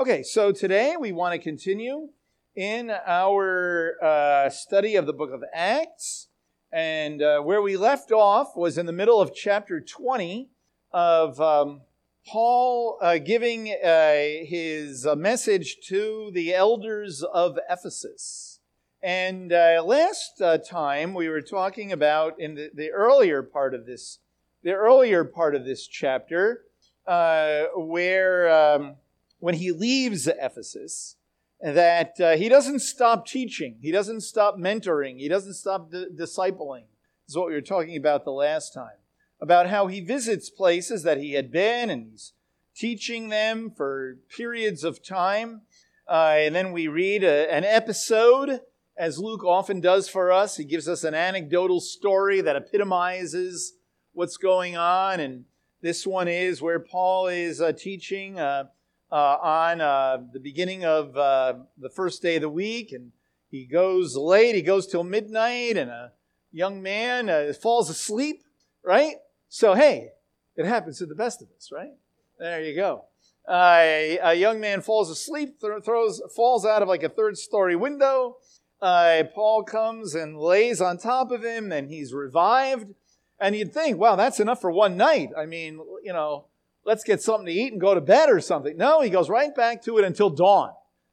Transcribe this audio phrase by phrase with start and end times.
[0.00, 2.10] Okay, so today we want to continue
[2.54, 6.28] in our uh, study of the book of Acts.
[6.72, 10.50] And uh, where we left off was in the middle of chapter 20
[10.92, 11.80] of um,
[12.24, 14.12] Paul uh, giving uh,
[14.46, 18.60] his uh, message to the elders of Ephesus.
[19.02, 20.40] And uh, last
[20.70, 24.20] time we were talking about in the, the earlier part of this,
[24.62, 26.62] the earlier part of this chapter,
[27.04, 28.94] where um,
[29.38, 31.16] when he leaves Ephesus
[31.60, 36.84] that uh, he doesn't stop teaching, he doesn't stop mentoring, he doesn't stop d- discipling.
[37.26, 38.98] This is what we were talking about the last time
[39.40, 42.32] about how he visits places that he had been and he's
[42.74, 45.62] teaching them for periods of time.
[46.08, 48.60] Uh, and then we read a, an episode,
[48.96, 50.56] as Luke often does for us.
[50.56, 53.74] He gives us an anecdotal story that epitomizes
[54.12, 55.20] what's going on.
[55.20, 55.44] And
[55.82, 58.64] this one is where Paul is uh, teaching uh,
[59.10, 63.12] uh, on uh, the beginning of uh, the first day of the week, and
[63.50, 64.54] he goes late.
[64.54, 66.12] He goes till midnight, and a
[66.52, 68.42] young man uh, falls asleep.
[68.84, 69.16] Right?
[69.48, 70.10] So hey,
[70.56, 71.92] it happens to the best of us, right?
[72.38, 73.04] There you go.
[73.48, 77.76] Uh, a young man falls asleep, th- throws, falls out of like a third story
[77.76, 78.36] window.
[78.80, 82.94] Uh, Paul comes and lays on top of him, and he's revived.
[83.40, 85.30] And you'd think, wow, that's enough for one night.
[85.36, 86.46] I mean, you know,
[86.88, 88.74] let's get something to eat and go to bed or something.
[88.78, 90.72] No, he goes right back to it until dawn.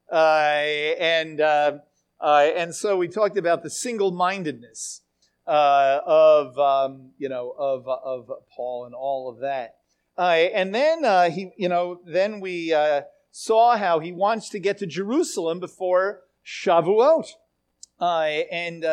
[0.09, 1.79] Uh, and, uh,
[2.21, 5.01] uh, and so we talked about the single-mindedness
[5.45, 9.75] uh, of, um, you know, of, of Paul and all of that.
[10.17, 12.73] Uh, and then uh, he, you know, then we
[13.31, 17.27] saw how he wants to get to Jerusalem before Shavuot.
[17.99, 18.85] and,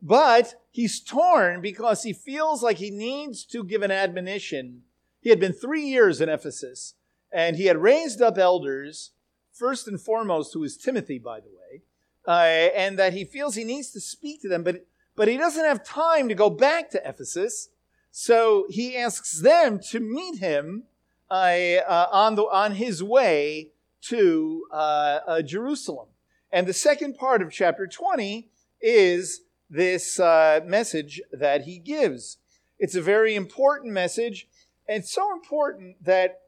[0.00, 4.84] but he's torn because he feels like he needs to give an admonition
[5.22, 6.94] he had been three years in Ephesus,
[7.32, 9.12] and he had raised up elders,
[9.52, 11.82] first and foremost, who is Timothy, by the way,
[12.26, 15.64] uh, and that he feels he needs to speak to them, but, but he doesn't
[15.64, 17.68] have time to go back to Ephesus.
[18.10, 20.84] So he asks them to meet him
[21.30, 23.70] uh, uh, on, the, on his way
[24.02, 26.08] to uh, uh, Jerusalem.
[26.50, 28.50] And the second part of chapter 20
[28.82, 32.38] is this uh, message that he gives.
[32.78, 34.48] It's a very important message
[34.92, 36.40] it's so important that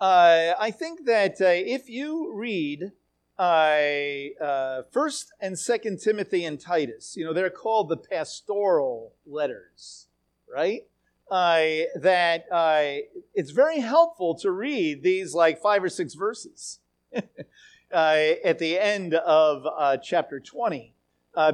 [0.00, 2.92] uh, I think that uh, if you read
[3.38, 10.08] uh, uh, First and Second Timothy and Titus, you know they're called the pastoral letters,
[10.52, 10.82] right?
[11.30, 13.02] Uh, that uh,
[13.34, 16.78] it's very helpful to read these like five or six verses
[17.90, 20.94] at the end of chapter twenty,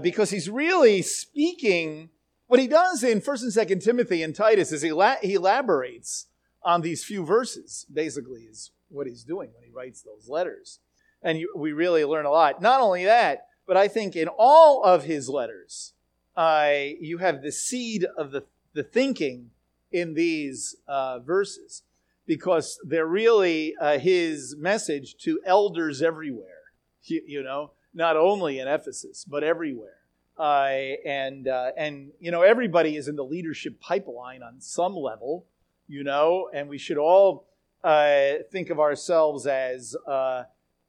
[0.03, 2.11] because he's really speaking
[2.53, 6.27] what he does in 1st and 2nd Timothy and Titus is he, la- he elaborates
[6.63, 10.79] on these few verses, basically, is what he's doing when he writes those letters.
[11.23, 12.61] And we really learn a lot.
[12.61, 15.95] Not only that, but I think in all of his letters,
[16.37, 19.49] uh, you have the seed of the, the thinking
[19.91, 21.85] in these uh, verses
[22.27, 26.75] because they're really uh, his message to elders everywhere,
[27.05, 30.02] you, you know, not only in Ephesus, but everywhere.
[30.43, 35.47] Uh, and uh, and you know everybody is in the leadership pipeline on some level,
[35.87, 37.47] you know, and we should all
[37.85, 40.43] uh, think of ourselves as uh,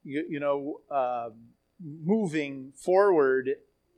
[0.04, 1.34] you, you, know um,
[1.80, 3.48] moving forward,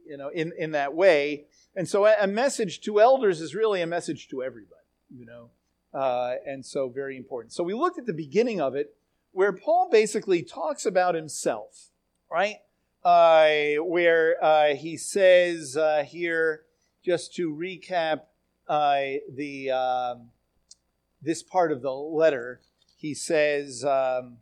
[0.05, 1.45] you know, in in that way.
[1.73, 4.75] And so a message to elders is really a message to everybody,
[5.09, 5.51] you know,
[5.97, 7.53] uh, and so very important.
[7.53, 8.93] So we looked at the beginning of it,
[9.31, 11.91] where Paul basically talks about himself,
[12.29, 12.57] right?
[13.05, 16.63] Uh, where uh, he says uh, here,
[17.03, 18.21] just to recap
[18.67, 19.01] uh,
[19.31, 20.29] the um,
[21.21, 22.61] this part of the letter,
[22.97, 24.37] he says, um,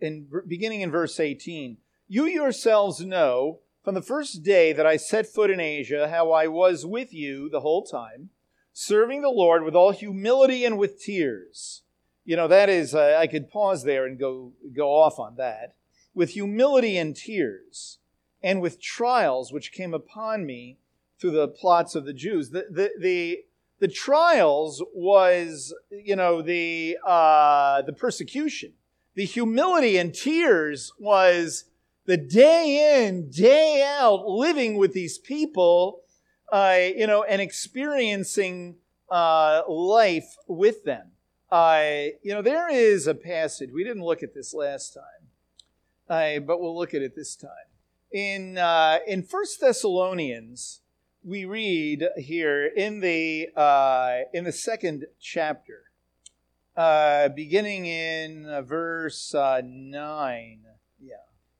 [0.00, 1.76] in beginning in verse 18,
[2.08, 6.48] "You yourselves know from the first day that I set foot in Asia how I
[6.48, 8.30] was with you the whole time,
[8.72, 11.82] serving the Lord with all humility and with tears."
[12.24, 15.76] You know that is, uh, I could pause there and go go off on that
[16.14, 17.98] with humility and tears,
[18.42, 20.78] and with trials which came upon me
[21.18, 22.50] through the plots of the Jews.
[22.50, 23.44] The, the, the,
[23.78, 28.72] the trials was, you know, the, uh, the persecution.
[29.14, 31.64] The humility and tears was
[32.06, 36.00] the day in, day out living with these people,
[36.50, 38.76] uh, you know, and experiencing
[39.10, 41.12] uh, life with them.
[41.50, 45.21] Uh, you know, there is a passage, we didn't look at this last time,
[46.12, 47.50] uh, but we'll look at it this time.
[48.12, 50.82] In, uh, in 1 Thessalonians,
[51.24, 55.84] we read here in the, uh, in the second chapter,
[56.76, 60.60] uh, beginning in uh, verse uh, 9.
[61.00, 61.14] Yeah.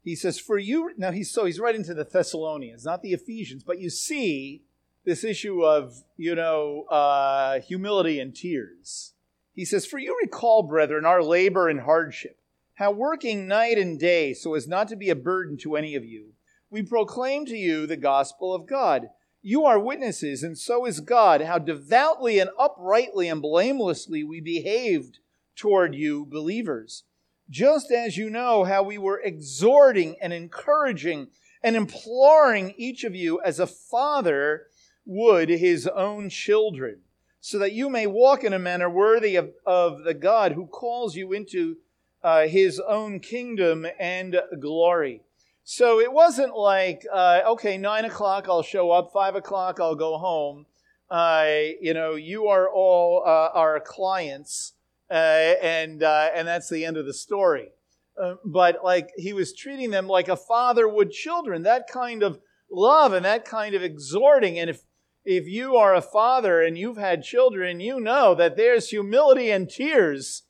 [0.04, 3.64] He says, For you, now he's so he's right into the Thessalonians, not the Ephesians,
[3.64, 4.64] but you see
[5.06, 9.14] this issue of, you know, uh, humility and tears.
[9.54, 12.36] He says, For you recall, brethren, our labor and hardship,
[12.74, 16.04] how working night and day so as not to be a burden to any of
[16.04, 16.32] you,
[16.70, 19.08] we proclaim to you the gospel of God.
[19.42, 25.18] You are witnesses, and so is God, how devoutly and uprightly and blamelessly we behaved
[25.56, 27.04] toward you, believers.
[27.50, 31.26] Just as you know how we were exhorting and encouraging
[31.62, 34.66] and imploring each of you as a father
[35.04, 37.00] would his own children,
[37.40, 41.16] so that you may walk in a manner worthy of, of the God who calls
[41.16, 41.76] you into
[42.22, 45.22] uh, his own kingdom and glory.
[45.64, 50.18] So it wasn't like, uh, okay, nine o'clock, I'll show up, five o'clock, I'll go
[50.18, 50.66] home.
[51.10, 51.46] Uh,
[51.80, 54.72] you know, you are all uh, our clients,
[55.10, 57.68] uh, and, uh, and that's the end of the story.
[58.44, 62.40] but like he was treating them like a father would children, that kind of
[62.70, 64.58] love and that kind of exhorting.
[64.58, 64.82] And if
[65.24, 69.70] if you are a father and you've had children, you know that there's humility and
[69.70, 70.42] tears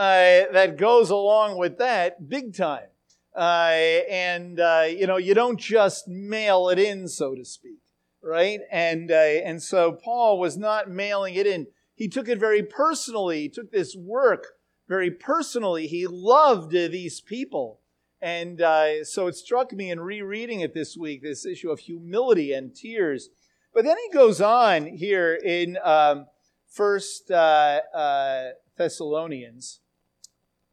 [0.00, 2.88] uh, that goes along with that big time.
[3.36, 7.80] Uh, and, uh, you know, you don't just mail it in, so to speak,
[8.22, 8.60] right?
[8.70, 11.66] And, uh, and so Paul was not mailing it in.
[11.94, 13.42] He took it very personally.
[13.42, 14.46] He took this work
[14.88, 15.86] very personally.
[15.86, 17.80] He loved these people.
[18.20, 22.52] And uh, so it struck me in rereading it this week, this issue of humility
[22.52, 23.30] and tears
[23.72, 26.26] but then he goes on here in um,
[26.66, 29.79] First uh, uh, Thessalonians,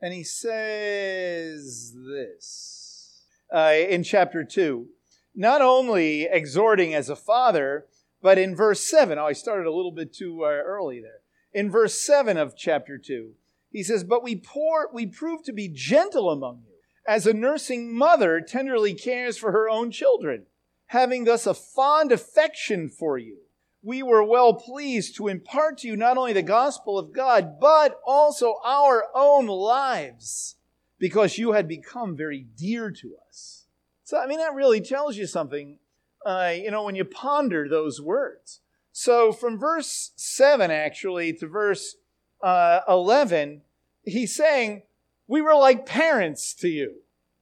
[0.02, 3.24] and he says this
[3.54, 4.88] uh, in chapter two,
[5.36, 7.86] not only exhorting as a father,
[8.22, 9.18] but in verse seven.
[9.18, 11.22] Oh, I started a little bit too uh, early there.
[11.54, 13.34] In verse seven of chapter two,
[13.72, 16.76] he says, "But we pour, we prove to be gentle among you,
[17.08, 20.46] as a nursing mother tenderly cares for her own children."
[20.88, 23.38] having thus a fond affection for you,
[23.88, 27.98] we were well pleased to impart to you not only the gospel of God, but
[28.06, 30.56] also our own lives,
[31.00, 33.66] because you had become very dear to us.
[34.04, 35.80] So, I mean, that really tells you something,
[36.26, 38.60] uh, you know, when you ponder those words.
[38.92, 41.96] So, from verse 7 actually to verse
[42.44, 43.62] uh, 11,
[44.04, 44.82] he's saying,
[45.30, 46.96] We were like parents to you.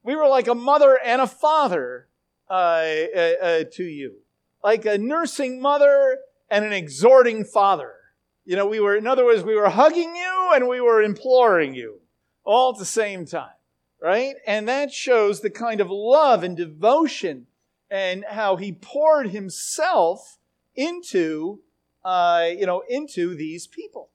[0.04, 2.06] We were like a mother and a father
[2.48, 2.52] uh,
[3.16, 4.18] uh, uh, to you,
[4.62, 6.18] like a nursing mother
[6.50, 7.92] and an exhorting father.
[8.44, 11.74] You know, we were, in other words, we were hugging you and we were imploring
[11.74, 12.00] you
[12.44, 13.50] all at the same time,
[14.00, 14.36] right?
[14.46, 17.46] And that shows the kind of love and devotion
[17.90, 20.38] and how he poured himself
[20.74, 21.60] into,
[22.04, 24.10] uh, you know, into these people.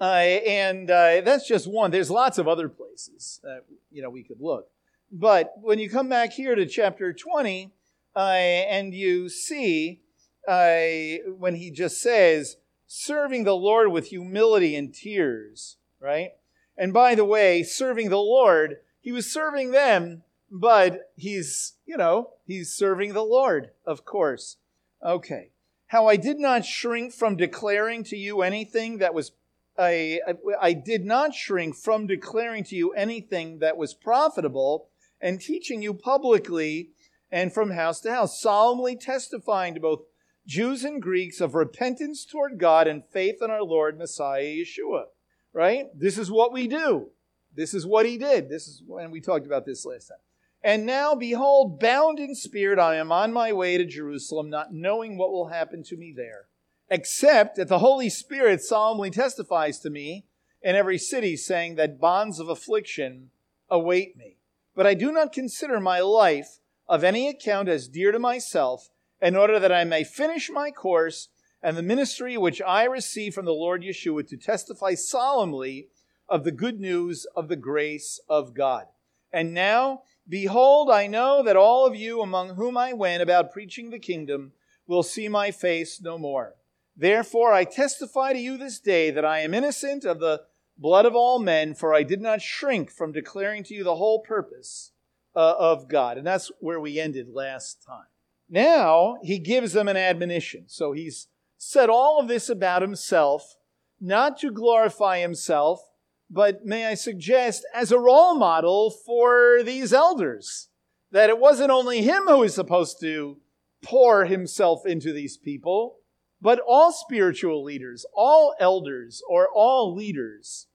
[0.00, 1.90] Uh, and uh, that's just one.
[1.90, 4.68] There's lots of other places that, you know, we could look.
[5.10, 7.72] But when you come back here to chapter 20,
[8.14, 10.00] uh, and you see
[10.48, 12.56] uh, when he just says,
[12.86, 16.32] serving the Lord with humility and tears, right?
[16.76, 22.30] And by the way, serving the Lord, he was serving them, but he's, you know,
[22.44, 24.56] he's serving the Lord, of course.
[25.04, 25.50] Okay.
[25.86, 29.32] How I did not shrink from declaring to you anything that was
[29.78, 30.20] I,
[30.60, 35.94] I, did not shrink from declaring to you anything that was profitable and teaching you
[35.94, 36.90] publicly
[37.30, 40.02] and from house to house, solemnly testifying to both
[40.46, 45.04] Jews and Greeks of repentance toward God and faith in our Lord Messiah Yeshua.
[45.52, 45.86] Right?
[45.94, 47.10] This is what we do.
[47.54, 48.48] This is what he did.
[48.48, 50.18] This is when we talked about this last time.
[50.64, 55.18] And now, behold, bound in spirit, I am on my way to Jerusalem, not knowing
[55.18, 56.46] what will happen to me there,
[56.88, 60.24] except that the Holy Spirit solemnly testifies to me
[60.62, 63.30] in every city, saying that bonds of affliction
[63.68, 64.36] await me.
[64.76, 68.88] But I do not consider my life of any account as dear to myself,
[69.22, 71.28] in order that I may finish my course
[71.62, 75.86] and the ministry which I receive from the Lord Yeshua to testify solemnly
[76.28, 78.86] of the good news of the grace of God.
[79.32, 83.90] And now, behold, I know that all of you among whom I went about preaching
[83.90, 84.52] the kingdom
[84.88, 86.56] will see my face no more.
[86.96, 90.42] Therefore, I testify to you this day that I am innocent of the
[90.76, 94.20] blood of all men, for I did not shrink from declaring to you the whole
[94.20, 94.90] purpose
[95.36, 96.18] uh, of God.
[96.18, 98.06] And that's where we ended last time.
[98.52, 100.64] Now he gives them an admonition.
[100.66, 103.56] So he's said all of this about himself,
[103.98, 105.80] not to glorify himself,
[106.28, 110.68] but may I suggest as a role model for these elders.
[111.12, 113.38] That it wasn't only him who was supposed to
[113.82, 115.96] pour himself into these people,
[116.40, 120.66] but all spiritual leaders, all elders, or all leaders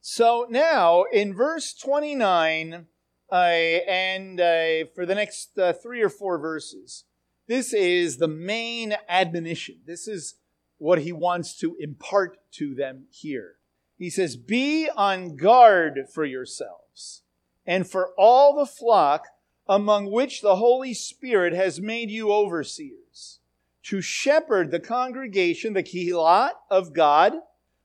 [0.00, 2.86] So now in verse 29,
[3.34, 7.02] uh, and uh, for the next uh, three or four verses,
[7.48, 9.78] this is the main admonition.
[9.84, 10.36] This is
[10.78, 13.56] what he wants to impart to them here.
[13.98, 17.22] He says, Be on guard for yourselves
[17.66, 19.26] and for all the flock
[19.66, 23.40] among which the Holy Spirit has made you overseers,
[23.82, 27.32] to shepherd the congregation, the Kehillah of God,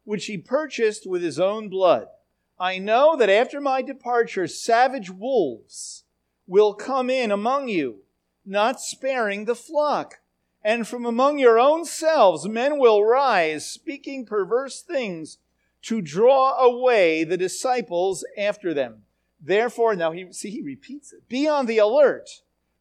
[0.03, 2.05] which he purchased with his own blood.
[2.59, 6.03] I know that after my departure, savage wolves
[6.45, 7.99] will come in among you,
[8.45, 10.15] not sparing the flock.
[10.61, 15.37] And from among your own selves, men will rise, speaking perverse things,
[15.83, 19.03] to draw away the disciples after them.
[19.39, 21.29] Therefore, now he, see, he repeats it.
[21.29, 22.29] Be on the alert,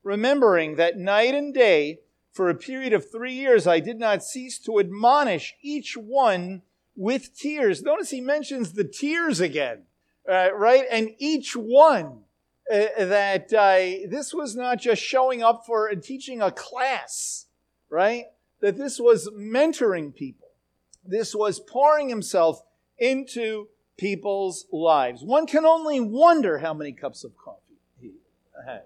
[0.02, 2.00] remembering that night and day,
[2.32, 6.62] for a period of three years, I did not cease to admonish each one
[6.98, 7.80] with tears.
[7.80, 9.84] Notice he mentions the tears again,
[10.28, 10.84] uh, right?
[10.90, 12.24] And each one
[12.70, 17.46] uh, that uh, this was not just showing up for and teaching a class,
[17.88, 18.24] right?
[18.60, 20.48] That this was mentoring people.
[21.04, 22.62] This was pouring himself
[22.98, 25.22] into people's lives.
[25.22, 28.14] One can only wonder how many cups of coffee he
[28.66, 28.82] had.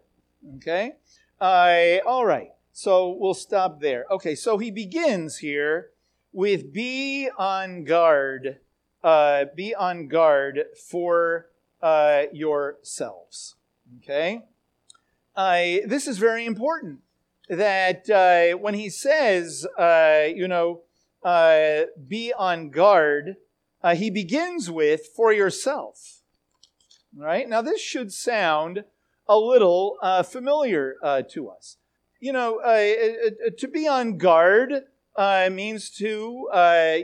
[0.56, 0.92] Okay?
[1.40, 2.50] All right.
[2.72, 4.04] So we'll stop there.
[4.10, 5.92] Okay, so he begins here
[6.32, 8.58] with be on guard.
[9.02, 11.46] Uh, be on guard for
[11.82, 13.56] uh, yourselves.
[13.98, 14.42] Okay?
[15.34, 17.00] Uh, this is very important
[17.48, 20.82] that uh, when he says, uh, you know,
[21.22, 23.36] uh, be on guard,
[23.82, 26.22] uh, he begins with for yourself.
[27.14, 27.48] Right?
[27.48, 28.84] Now, this should sound
[29.28, 31.76] a little uh, familiar uh, to us.
[32.20, 34.84] You know, to be on guard
[35.18, 36.48] means to,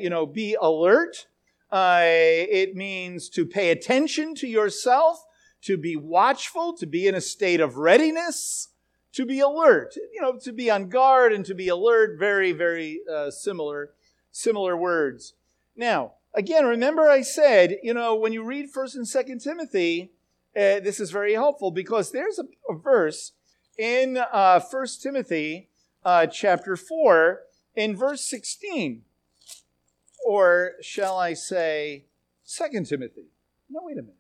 [0.01, 1.27] you know, be alert.
[1.73, 5.25] it means to pay attention to yourself,
[5.63, 8.69] to be watchful, to be in a state of readiness,
[9.13, 9.97] to be alert.
[9.97, 13.01] You know, to be on guard and to be alert, very, very
[13.31, 13.91] similar,
[14.31, 15.35] similar words.
[15.77, 20.13] Now, again, remember I said, you know, when you read 1st and 2nd Timothy,
[20.57, 23.33] uh, this is very helpful because there's a, a verse
[23.79, 25.69] in uh, 1 Timothy
[26.05, 27.41] uh, chapter 4
[27.79, 29.03] in verse 16.
[30.27, 32.07] Or shall I say
[32.47, 33.29] 2 Timothy?
[33.71, 34.17] No, wait a minute.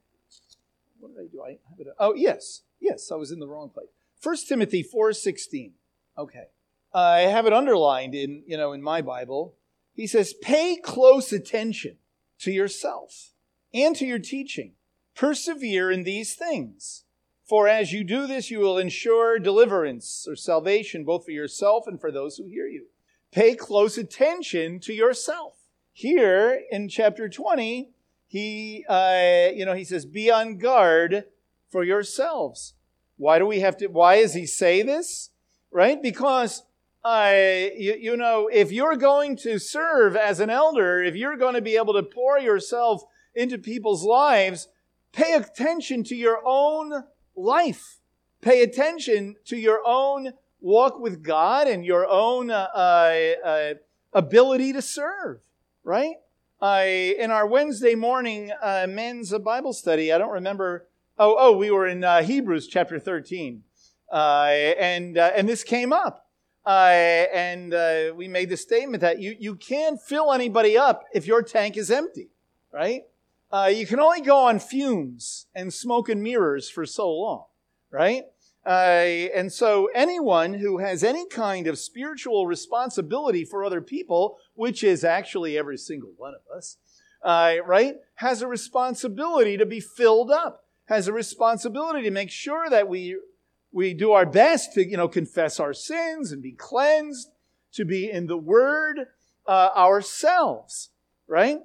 [1.00, 1.42] What did I do?
[1.42, 1.86] I have it.
[1.98, 2.62] Oh, yes.
[2.80, 3.88] Yes, I was in the wrong place.
[4.22, 5.72] 1 Timothy 4:16.
[6.16, 6.46] Okay.
[6.92, 9.56] I have it underlined in, you know, in my Bible.
[9.92, 11.98] He says, "Pay close attention
[12.38, 13.34] to yourself
[13.74, 14.74] and to your teaching.
[15.14, 17.04] Persevere in these things.
[17.44, 22.00] For as you do this, you will ensure deliverance or salvation both for yourself and
[22.00, 22.86] for those who hear you.
[23.30, 25.54] Pay close attention to yourself.
[25.92, 27.90] Here in chapter 20,
[28.26, 31.24] he, uh, you know, he says, be on guard
[31.70, 32.74] for yourselves.
[33.16, 35.30] Why do we have to, why does he say this?
[35.70, 36.00] Right?
[36.00, 36.62] Because
[37.04, 37.32] uh,
[37.76, 41.62] you, you know, if you're going to serve as an elder, if you're going to
[41.62, 43.02] be able to pour yourself
[43.34, 44.68] into people's lives,
[45.12, 47.04] pay attention to your own
[47.36, 48.00] life.
[48.40, 53.74] Pay attention to your own walk with God and your own uh, uh, uh
[54.12, 55.40] ability to serve,
[55.84, 56.16] right?
[56.60, 60.88] I, in our Wednesday morning uh, men's Bible study, I don't remember.
[61.18, 63.62] Oh, oh, we were in uh, Hebrews chapter 13.
[64.12, 66.28] and, and this came up.
[66.68, 71.26] Uh, and uh, we made the statement that you, you can't fill anybody up if
[71.26, 72.28] your tank is empty,
[72.70, 73.04] right?
[73.50, 77.44] Uh, you can only go on fumes and smoke and mirrors for so long,
[77.90, 78.24] right?
[78.68, 84.84] Uh, and so anyone who has any kind of spiritual responsibility for other people, which
[84.84, 86.76] is actually every single one of us,
[87.22, 92.68] uh, right, has a responsibility to be filled up, has a responsibility to make sure
[92.68, 93.18] that we
[93.72, 97.30] we do our best to, you know, confess our sins and be cleansed,
[97.72, 99.06] to be in the Word
[99.46, 100.90] uh, ourselves,
[101.26, 101.60] right?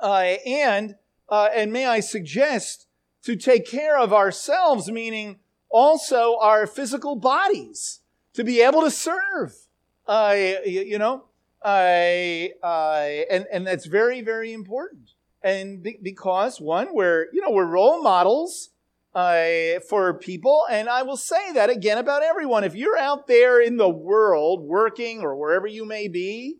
[0.00, 0.94] Uh, and
[1.28, 2.86] uh, and may I suggest
[3.24, 8.00] to take care of ourselves, meaning also our physical bodies,
[8.34, 9.54] to be able to serve.
[10.06, 10.34] Uh,
[10.64, 11.24] you, you know,
[11.62, 15.10] and and that's very very important.
[15.42, 18.70] And be, because one, we're you know we're role models
[19.14, 20.64] uh, for people.
[20.70, 22.64] And I will say that again about everyone.
[22.64, 26.58] If you're out there in the world working or wherever you may be,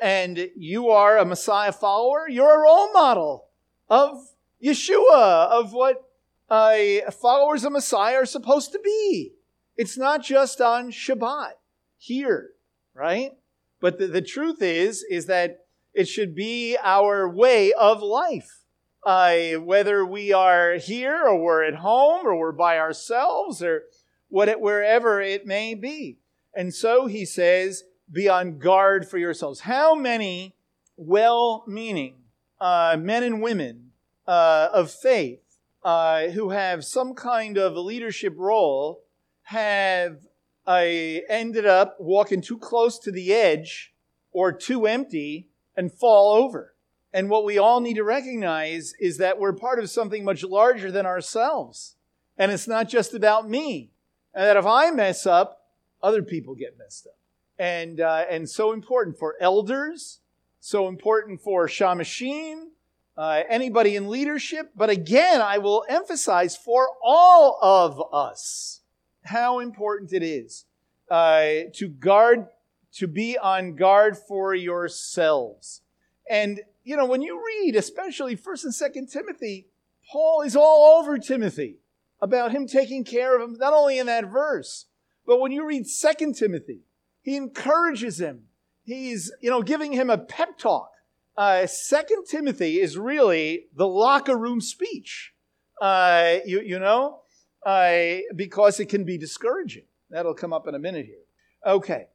[0.00, 3.48] and you are a Messiah follower, you're a role model
[3.88, 4.28] of
[4.64, 6.07] Yeshua, of what
[6.50, 9.32] uh, followers of Messiah are supposed to be.
[9.76, 11.52] It's not just on Shabbat
[11.98, 12.50] here,
[12.94, 13.32] right?
[13.80, 18.64] But the, the truth is, is that it should be our way of life.
[19.04, 23.84] uh, whether we are here or we're at home or we're by ourselves or
[24.28, 26.18] what wherever it may be.
[26.54, 29.60] And so he says, be on guard for yourselves.
[29.60, 30.54] How many
[30.96, 32.16] well meaning
[32.60, 33.92] uh, men and women
[34.26, 35.47] uh, of faith
[35.88, 39.04] uh, who have some kind of a leadership role
[39.44, 40.18] have
[40.66, 40.82] uh,
[41.30, 43.94] ended up walking too close to the edge
[44.30, 46.74] or too empty and fall over?
[47.10, 50.92] And what we all need to recognize is that we're part of something much larger
[50.92, 51.96] than ourselves.
[52.36, 53.90] And it's not just about me.
[54.34, 55.70] And that if I mess up,
[56.02, 57.16] other people get messed up.
[57.58, 60.20] And, uh, and so important for elders,
[60.60, 62.72] so important for shamashim,
[63.18, 64.70] uh, anybody in leadership.
[64.76, 68.80] But again, I will emphasize for all of us
[69.24, 70.64] how important it is
[71.10, 72.46] uh, to guard,
[72.94, 75.82] to be on guard for yourselves.
[76.30, 79.66] And you know, when you read, especially 1st and 2nd Timothy,
[80.10, 81.80] Paul is all over Timothy
[82.20, 84.86] about him taking care of him, not only in that verse,
[85.26, 86.80] but when you read 2nd Timothy,
[87.20, 88.44] he encourages him.
[88.84, 90.90] He's, you know, giving him a pep talk.
[91.38, 95.34] Uh, 2nd Timothy is really the locker room speech,
[95.80, 97.20] uh, you, you know,
[97.64, 99.84] uh, because it can be discouraging.
[100.10, 101.22] That'll come up in a minute here.
[101.64, 102.08] Okay.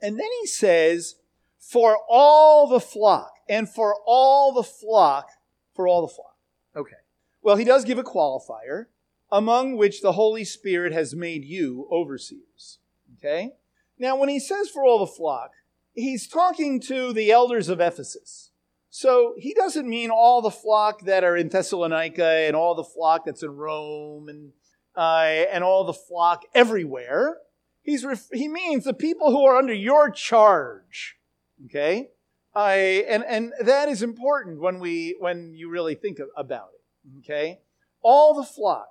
[0.00, 1.16] And then he says,
[1.58, 5.28] for all the flock, and for all the flock,
[5.74, 6.38] for all the flock.
[6.74, 6.96] Okay.
[7.42, 8.86] Well, he does give a qualifier,
[9.30, 12.78] among which the Holy Spirit has made you overseers.
[13.18, 13.52] Okay?
[13.98, 15.50] Now, when he says for all the flock,
[15.92, 18.48] he's talking to the elders of Ephesus.
[18.94, 23.24] So he doesn't mean all the flock that are in Thessalonica and all the flock
[23.24, 24.52] that's in Rome and,
[24.94, 27.38] uh, and all the flock everywhere.
[27.80, 31.16] He's ref- he means the people who are under your charge.
[31.64, 32.10] Okay?
[32.54, 37.18] I, and, and that is important when, we, when you really think about it.
[37.20, 37.60] Okay?
[38.02, 38.88] All the flock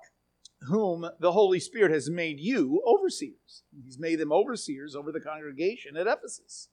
[0.62, 3.62] whom the Holy Spirit has made you overseers.
[3.84, 6.70] He's made them overseers over the congregation at Ephesus.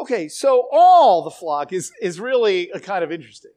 [0.00, 3.52] Okay, so all the flock is, is really a kind of interesting.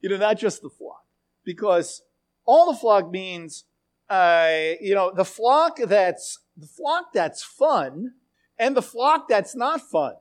[0.00, 1.04] you know, not just the flock.
[1.44, 2.02] Because
[2.44, 3.64] all the flock means,
[4.08, 8.12] uh, you know, the flock that's the flock that's fun
[8.56, 10.14] and the flock that's not fun.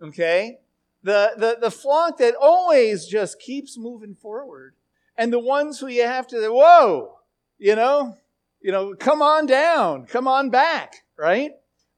[0.00, 0.58] Okay?
[1.02, 4.74] The, the, the flock that always just keeps moving forward.
[5.16, 7.18] And the ones who you have to, whoa,
[7.58, 8.16] you know,
[8.60, 11.52] you know, come on down, come on back, right?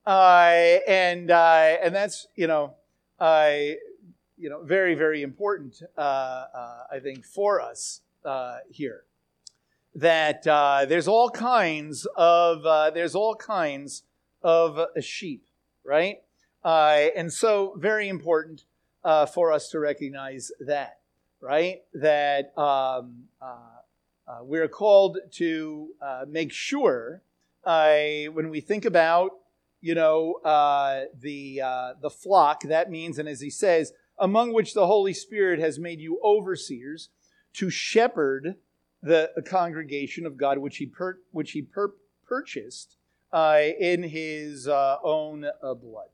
[0.06, 2.74] Uh, and, uh, and that's, you know,
[3.18, 3.52] uh,
[4.38, 9.04] you know, very, very important, uh, uh, I think, for us uh, here.
[9.94, 10.44] That
[10.88, 12.62] there's all kinds of,
[12.94, 14.04] there's all kinds
[14.42, 15.44] of sheep,
[15.84, 16.22] right?
[16.64, 18.64] And so, very important
[19.34, 21.00] for us to recognize that,
[21.40, 21.82] right?
[21.92, 23.24] That um,
[24.42, 25.88] we're called to
[26.28, 27.20] make sure
[27.64, 29.32] when we think about,
[29.80, 32.62] you know, uh, the uh, the flock.
[32.62, 37.08] That means, and as he says, among which the Holy Spirit has made you overseers
[37.54, 38.56] to shepherd
[39.02, 41.94] the congregation of God, which he per- which he per-
[42.26, 42.96] purchased
[43.32, 46.08] uh, in his own blood.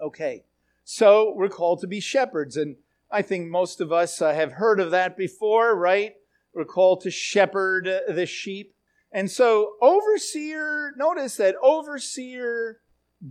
[0.00, 0.44] Okay,
[0.82, 2.76] so we're called to be shepherds, and
[3.10, 6.14] I think most of us uh, have heard of that before, right?
[6.52, 8.74] We're called to shepherd the sheep.
[9.12, 12.80] And so, overseer, notice that overseer,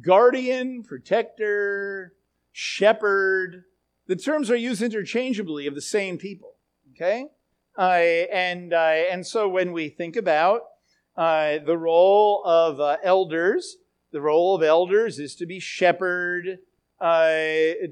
[0.01, 2.13] guardian, protector,
[2.51, 3.63] shepherd,
[4.07, 6.55] the terms are used interchangeably of the same people.
[6.91, 7.27] Okay?
[7.77, 10.61] Uh, and, uh, and so, when we think about
[11.17, 13.77] uh, the role of uh, elders,
[14.11, 16.59] the role of elders is to be shepherd,
[17.01, 17.33] uh,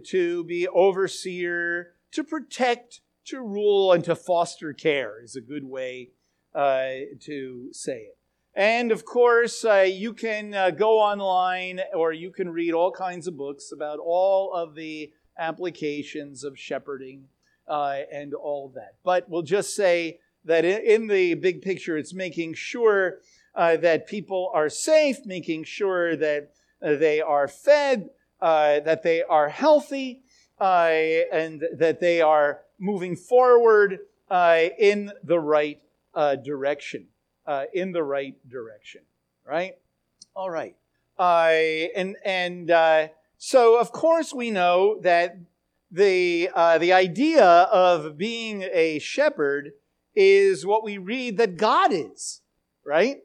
[0.07, 6.11] to be overseer, to protect, to rule, and to foster care is a good way
[6.53, 6.89] uh,
[7.21, 8.17] to say it.
[8.53, 13.27] And of course, uh, you can uh, go online or you can read all kinds
[13.27, 17.27] of books about all of the applications of shepherding
[17.67, 18.95] uh, and all of that.
[19.03, 23.19] But we'll just say that in the big picture, it's making sure
[23.55, 28.09] uh, that people are safe, making sure that uh, they are fed,
[28.41, 30.23] uh, that they are healthy,
[30.59, 35.81] and that they are moving forward in the right
[37.51, 39.01] uh, in the right direction,
[39.45, 39.73] right?
[40.35, 40.75] All right.
[41.19, 42.71] and and
[43.37, 45.37] so, of course, we know that
[45.91, 49.73] the the idea of being a shepherd
[50.15, 52.41] is what we read that God is,
[52.85, 53.21] right?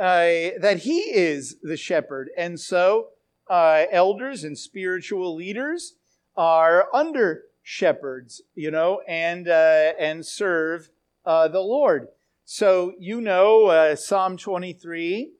[0.00, 2.30] uh, that he is the shepherd.
[2.36, 3.08] And so,
[3.50, 5.94] uh, elders and spiritual leaders
[6.36, 10.88] are under shepherds, you know, and uh, and serve
[11.26, 12.08] uh, the Lord.
[12.52, 15.30] So you know uh, Psalm 23,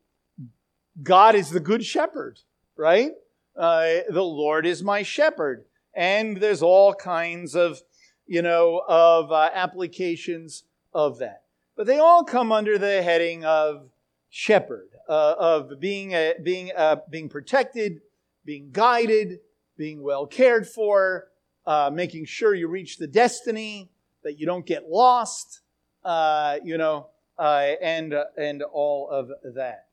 [1.02, 2.38] God is the good shepherd,
[2.76, 3.10] right?
[3.56, 7.82] Uh, the Lord is my shepherd, and there's all kinds of
[8.28, 10.62] you know of uh, applications
[10.94, 11.42] of that,
[11.76, 13.90] but they all come under the heading of
[14.28, 16.70] shepherd, uh, of being being
[17.10, 18.02] being protected,
[18.44, 19.40] being guided,
[19.76, 21.26] being well cared for,
[21.66, 23.90] uh, making sure you reach the destiny,
[24.22, 25.62] that you don't get lost,
[26.04, 27.08] uh, you know,
[27.38, 29.86] uh, and uh, and all of that,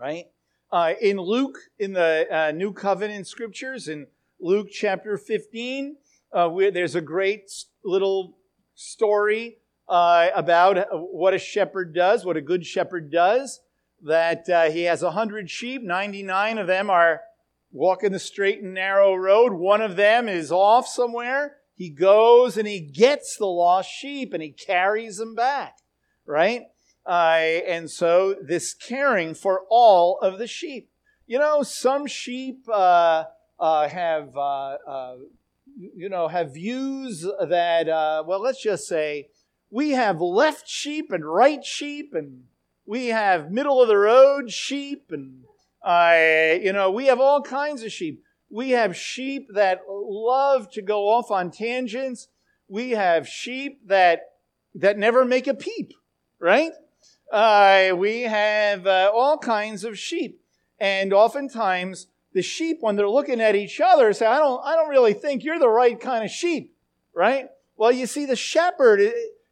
[0.00, 0.26] right?
[0.70, 4.06] Uh, in Luke, in the uh, New Covenant scriptures, in
[4.40, 5.96] Luke chapter 15,
[6.30, 7.50] where there's a great
[7.84, 8.38] little
[8.74, 13.60] story uh, about what a shepherd does, what a good shepherd does.
[14.04, 17.20] That he has a hundred sheep, 99 of them are
[17.70, 19.52] walking the straight and narrow road.
[19.52, 21.58] One of them is off somewhere.
[21.82, 25.78] He goes and he gets the lost sheep and he carries them back,
[26.24, 26.66] right?
[27.04, 30.90] Uh, and so this caring for all of the sheep.
[31.26, 33.24] You know, some sheep uh,
[33.58, 35.16] uh, have, uh, uh,
[35.76, 39.30] you know, have views that, uh, well, let's just say
[39.68, 42.44] we have left sheep and right sheep, and
[42.86, 45.42] we have middle of the road sheep, and
[46.64, 48.22] you know, we have all kinds of sheep.
[48.52, 52.28] We have sheep that love to go off on tangents.
[52.68, 54.32] We have sheep that
[54.74, 55.94] that never make a peep,
[56.38, 56.72] right?
[57.32, 60.42] Uh, we have uh, all kinds of sheep,
[60.78, 64.90] and oftentimes the sheep, when they're looking at each other, say, "I don't, I don't
[64.90, 66.74] really think you're the right kind of sheep,"
[67.14, 67.48] right?
[67.76, 69.00] Well, you see, the shepherd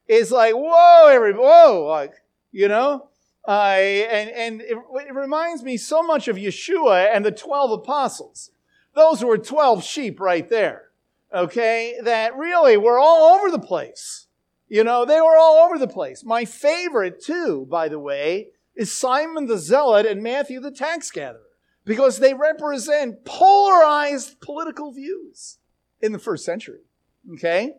[0.08, 3.08] is like, "Whoa, everybody, whoa!" Like, you know,
[3.48, 8.50] uh, and and it, it, reminds me so much of Yeshua and the 12 apostles.
[8.94, 10.88] Those were 12 sheep right there.
[11.32, 11.96] Okay?
[12.02, 14.26] That really were all over the place.
[14.68, 16.24] You know, they were all over the place.
[16.24, 21.42] My favorite, too, by the way, is Simon the Zealot and Matthew the tax gatherer
[21.84, 25.58] because they represent polarized political views
[26.00, 26.82] in the first century.
[27.34, 27.72] Okay?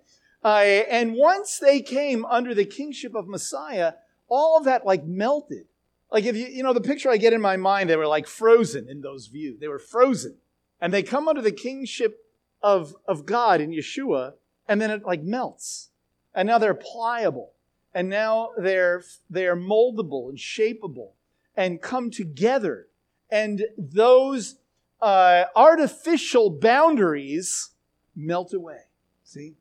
[0.44, 0.48] Uh,
[0.90, 3.94] and once they came under the kingship of Messiah,
[4.28, 5.66] all of that like melted.
[6.12, 8.28] Like if you, you know, the picture I get in my mind, they were like
[8.28, 9.60] frozen in those views.
[9.60, 10.38] They were frozen.
[10.82, 12.26] And they come under the kingship
[12.62, 14.34] of, of God in Yeshua,
[14.68, 15.90] and then it like melts.
[16.34, 17.54] And now they're pliable.
[17.94, 21.12] And now they're, they're moldable and shapeable
[21.56, 22.88] and come together.
[23.30, 24.56] And those
[25.02, 27.72] uh, artificial boundaries
[28.16, 28.80] melt away.
[29.24, 29.56] See?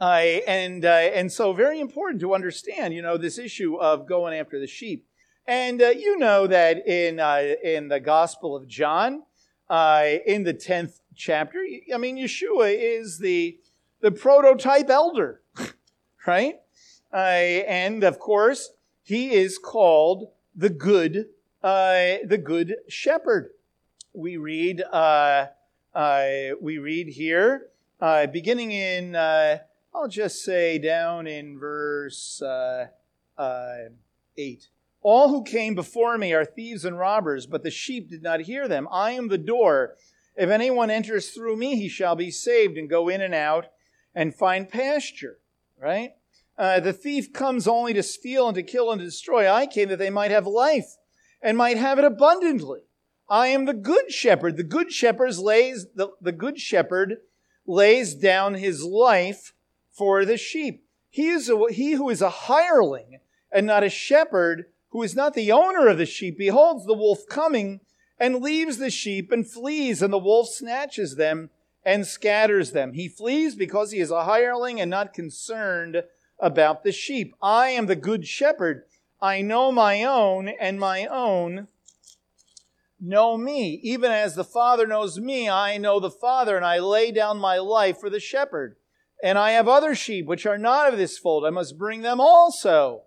[0.00, 0.04] Uh,
[0.46, 4.60] and, uh, and so very important to understand, you know, this issue of going after
[4.60, 5.06] the sheep.
[5.46, 9.22] And uh, you know that in, uh, in the Gospel of John,
[9.68, 13.58] uh, in the 10th chapter, I mean, Yeshua is the,
[14.00, 15.40] the prototype elder,
[16.26, 16.56] right?
[17.12, 18.70] Uh, and of course,
[19.02, 21.26] he is called the good,
[21.62, 23.50] uh, the good shepherd.
[24.12, 24.82] We read,
[26.60, 27.68] we read here,
[28.00, 29.16] beginning in
[29.94, 32.86] I'll just say down in verse uh,
[33.36, 33.76] uh,
[34.36, 34.68] 8.
[35.10, 38.68] All who came before me are thieves and robbers, but the sheep did not hear
[38.68, 38.86] them.
[38.92, 39.94] I am the door.
[40.36, 43.68] If anyone enters through me, he shall be saved and go in and out
[44.14, 45.38] and find pasture.
[45.80, 46.10] Right?
[46.58, 49.50] Uh, the thief comes only to steal and to kill and to destroy.
[49.50, 50.98] I came that they might have life
[51.40, 52.82] and might have it abundantly.
[53.30, 54.58] I am the good shepherd.
[54.58, 57.16] The good shepherd lays the, the good shepherd
[57.66, 59.54] lays down his life
[59.90, 60.84] for the sheep.
[61.08, 65.34] He, is a, he who is a hireling and not a shepherd, who is not
[65.34, 67.80] the owner of the sheep, beholds the wolf coming
[68.18, 71.50] and leaves the sheep and flees, and the wolf snatches them
[71.84, 72.92] and scatters them.
[72.92, 76.02] He flees because he is a hireling and not concerned
[76.38, 77.34] about the sheep.
[77.42, 78.84] I am the good shepherd.
[79.20, 81.68] I know my own, and my own
[83.00, 83.80] know me.
[83.82, 87.58] Even as the Father knows me, I know the Father, and I lay down my
[87.58, 88.76] life for the shepherd.
[89.22, 91.44] And I have other sheep which are not of this fold.
[91.44, 93.02] I must bring them also.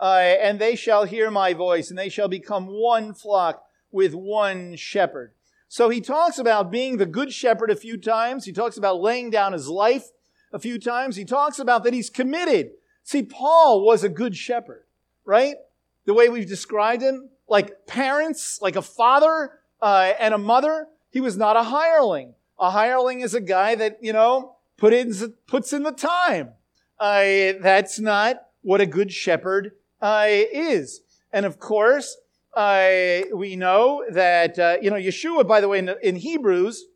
[0.00, 4.76] Uh, and they shall hear my voice, and they shall become one flock with one
[4.76, 5.32] shepherd.
[5.68, 8.44] So he talks about being the good shepherd a few times.
[8.44, 10.08] He talks about laying down his life
[10.52, 11.16] a few times.
[11.16, 12.70] He talks about that he's committed.
[13.02, 14.84] See, Paul was a good shepherd,
[15.24, 15.56] right?
[16.04, 20.88] The way we've described him, like parents, like a father uh, and a mother.
[21.10, 22.34] He was not a hireling.
[22.58, 25.12] A hireling is a guy that, you know, put in,
[25.46, 26.50] puts in the time.
[26.98, 31.00] Uh, that's not what a good shepherd uh, is.
[31.32, 32.16] And of course,
[32.54, 36.86] uh, we know that, uh, you know, Yeshua, by the way, in, in Hebrews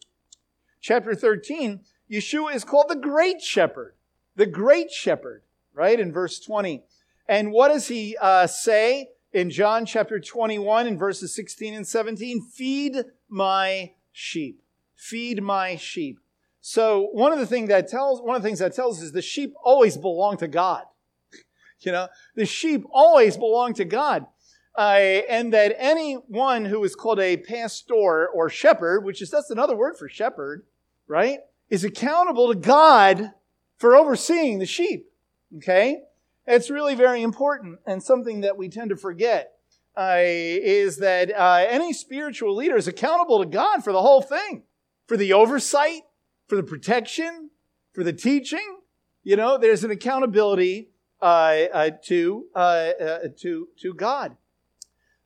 [0.81, 3.95] chapter 13, Yeshua is called the great shepherd,
[4.37, 5.43] the great shepherd,
[5.75, 6.01] right?
[6.01, 6.83] In verse 20.
[7.29, 12.43] And what does he uh, say in John chapter 21 in verses 16 and 17?
[12.43, 12.97] Feed
[13.29, 14.63] my sheep.
[14.97, 16.19] Feed my sheep.
[16.61, 19.13] So one of the things that tells one of the things that tells us is
[19.13, 20.85] the sheep always belong to God.
[21.85, 24.27] You know, the sheep always belong to God.
[24.77, 29.77] Uh, and that anyone who is called a pastor or shepherd, which is that's another
[29.77, 30.65] word for shepherd,
[31.09, 33.33] right, is accountable to God
[33.77, 35.11] for overseeing the sheep.
[35.57, 36.03] Okay?
[36.47, 39.53] It's really very important and something that we tend to forget
[39.97, 44.63] uh, is that uh, any spiritual leader is accountable to God for the whole thing,
[45.07, 46.03] for the oversight,
[46.47, 47.51] for the protection,
[47.93, 48.79] for the teaching.
[49.23, 50.90] You know, there's an accountability
[51.23, 51.25] uh,
[51.73, 54.37] uh to uh, uh, to to God.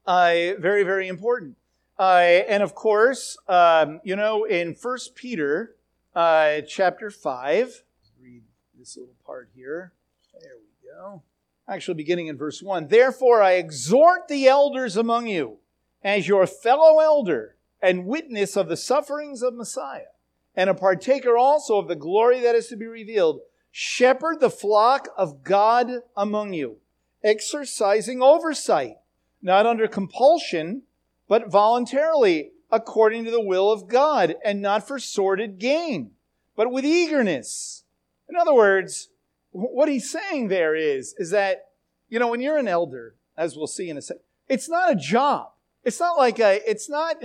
[0.06, 1.56] very very important.
[1.98, 5.76] and of course, um, you know, in First Peter
[6.14, 7.82] chapter five,
[8.20, 8.42] read
[8.78, 9.92] this little part here.
[10.40, 11.22] There we go.
[11.66, 12.88] Actually, beginning in verse 1.
[12.88, 15.58] Therefore, I exhort the elders among you,
[16.02, 20.12] as your fellow elder and witness of the sufferings of Messiah,
[20.54, 23.40] and a partaker also of the glory that is to be revealed.
[23.76, 26.76] Shepherd the flock of God among you,
[27.24, 28.98] exercising oversight,
[29.42, 30.82] not under compulsion,
[31.26, 36.12] but voluntarily, according to the will of God, and not for sordid gain,
[36.54, 37.82] but with eagerness.
[38.28, 39.08] In other words,
[39.50, 41.70] what he's saying there is, is that,
[42.08, 44.94] you know, when you're an elder, as we'll see in a second, it's not a
[44.94, 45.48] job.
[45.82, 47.16] It's not like a, it's not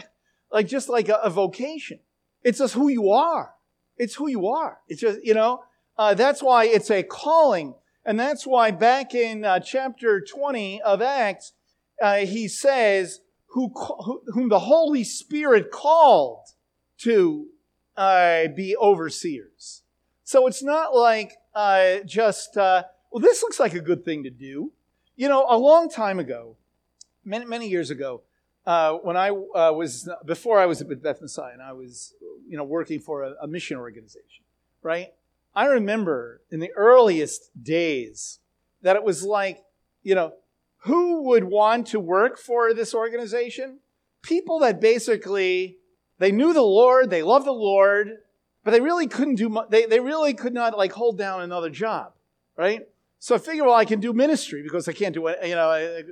[0.52, 2.00] like just like a, a vocation.
[2.44, 3.54] It's just who you are.
[4.00, 4.80] It's who you are.
[4.88, 5.62] It's just, you know,
[6.00, 7.76] uh, that's why it's a calling.
[8.06, 11.52] And that's why back in uh, chapter 20 of Acts,
[12.02, 13.70] uh, he says, who,
[14.06, 16.48] who, whom the Holy Spirit called
[17.00, 17.48] to
[17.98, 19.82] uh, be overseers.
[20.24, 24.30] So it's not like uh, just, uh, well, this looks like a good thing to
[24.30, 24.72] do.
[25.18, 26.56] You know, a long time ago,
[27.26, 28.22] many, many years ago,
[28.66, 32.14] uh, when I uh, was, before I was at Beth Messiah, and I was,
[32.48, 34.46] you know, working for a, a mission organization,
[34.82, 35.10] right?
[35.60, 38.40] I remember in the earliest days
[38.82, 39.60] that it was like,
[40.04, 40.36] you know,
[40.84, 43.80] who would want to work for this organization?
[44.22, 45.76] People that basically,
[46.18, 48.20] they knew the Lord, they loved the Lord,
[48.64, 49.68] but they really couldn't do much.
[49.70, 52.14] They, they really could not like hold down another job,
[52.56, 52.88] right?
[53.20, 56.04] So I figured, well, I can do ministry because I can't do it, you know,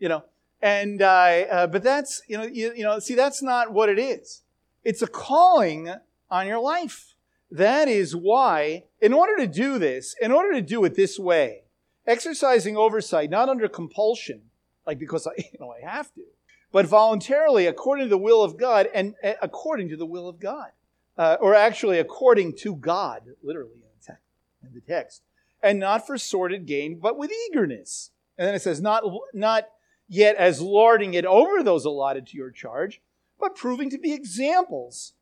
[0.00, 0.24] you know.
[0.60, 4.00] And uh, uh, but that's you know you, you know see that's not what it
[4.00, 4.42] is.
[4.82, 5.94] It's a calling
[6.28, 7.05] on your life.
[7.50, 11.62] That is why, in order to do this, in order to do it this way,
[12.06, 14.42] exercising oversight not under compulsion,
[14.86, 16.22] like because I you know I have to,
[16.72, 20.40] but voluntarily according to the will of God and uh, according to the will of
[20.40, 20.70] God
[21.18, 24.22] uh, or actually according to God, literally in the, text,
[24.62, 25.22] in the text,
[25.62, 28.10] and not for sordid gain, but with eagerness.
[28.38, 29.68] And then it says, not, not
[30.08, 33.00] yet as lording it over those allotted to your charge,
[33.40, 35.14] but proving to be examples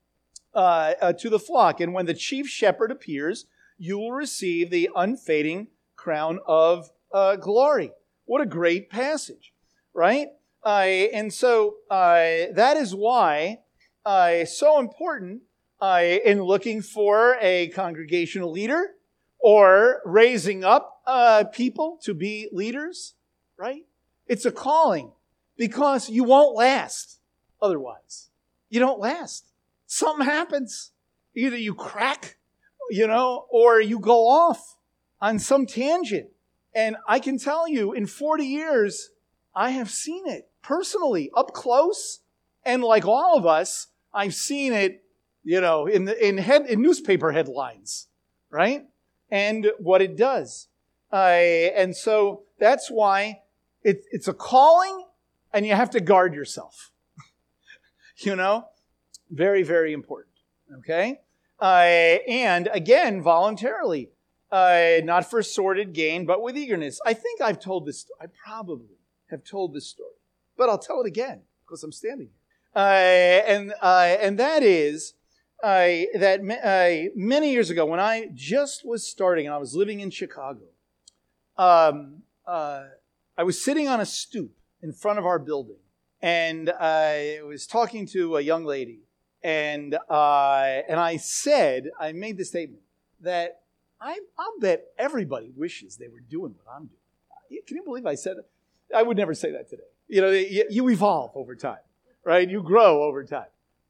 [0.54, 1.80] uh, uh, to the flock.
[1.80, 3.46] And when the chief shepherd appears,
[3.78, 7.92] you will receive the unfading crown of uh, glory.
[8.24, 9.52] What a great passage,
[9.92, 10.28] right?
[10.64, 13.58] And so that is why
[14.06, 15.42] so important
[15.80, 18.90] in looking for a congregational leader
[19.38, 23.14] or raising up uh, people to be leaders,
[23.58, 23.84] right?
[24.26, 25.12] It's a calling
[25.58, 27.20] because you won't last
[27.60, 28.30] otherwise.
[28.70, 29.50] You don't last.
[29.86, 30.92] Something happens.
[31.34, 32.36] Either you crack,
[32.90, 34.76] you know, or you go off
[35.20, 36.28] on some tangent.
[36.74, 39.10] And I can tell you, in 40 years,
[39.54, 42.20] I have seen it personally, up close.
[42.64, 45.04] And like all of us, I've seen it
[45.44, 48.08] you know, in, the, in, head, in newspaper headlines,
[48.50, 48.84] right?
[49.30, 50.68] And what it does.
[51.12, 53.42] Uh, and so that's why
[53.82, 55.04] it, it's a calling
[55.52, 56.90] and you have to guard yourself.
[58.16, 58.66] you know,
[59.30, 60.34] very, very important.
[60.78, 61.20] Okay?
[61.60, 64.10] Uh, and again, voluntarily,
[64.50, 67.00] uh, not for sordid gain, but with eagerness.
[67.04, 68.98] I think I've told this, I probably
[69.30, 70.16] have told this story,
[70.56, 72.36] but I'll tell it again because I'm standing here.
[72.76, 75.14] Uh, and, uh, and that is
[75.62, 75.86] uh,
[76.18, 76.40] that
[77.14, 80.64] many years ago, when I just was starting and I was living in Chicago,
[81.56, 85.78] um, I was sitting on a stoop in front of our building,
[86.20, 89.03] and I was talking to a young lady,
[89.44, 92.82] and uh, and I said, I made the statement
[93.20, 93.60] that
[94.00, 97.62] I, I'll bet everybody wishes they were doing what I'm doing.
[97.66, 98.48] Can you believe I said it?
[98.94, 99.82] I would never say that today.
[100.08, 101.78] You know, you evolve over time,
[102.24, 102.48] right?
[102.48, 103.46] You grow over time.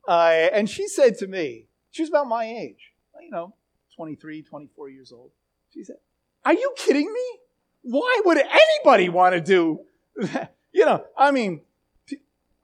[0.07, 3.55] Uh, and she said to me, she was about my age, you know,
[3.97, 5.31] 23, 24 years old.
[5.73, 5.97] She said,
[6.45, 7.39] Are you kidding me?
[7.83, 9.81] Why would anybody want to do
[10.17, 10.51] that?
[10.77, 11.61] You know, I mean,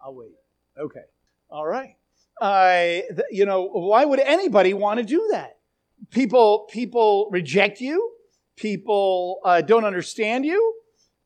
[0.05, 0.33] I'll wait.
[0.77, 1.05] Okay.
[1.49, 1.95] All right.
[2.41, 3.01] Uh,
[3.31, 5.59] you know, why would anybody want to do that?
[6.11, 8.13] People, people reject you.
[8.57, 10.75] People uh, don't understand you.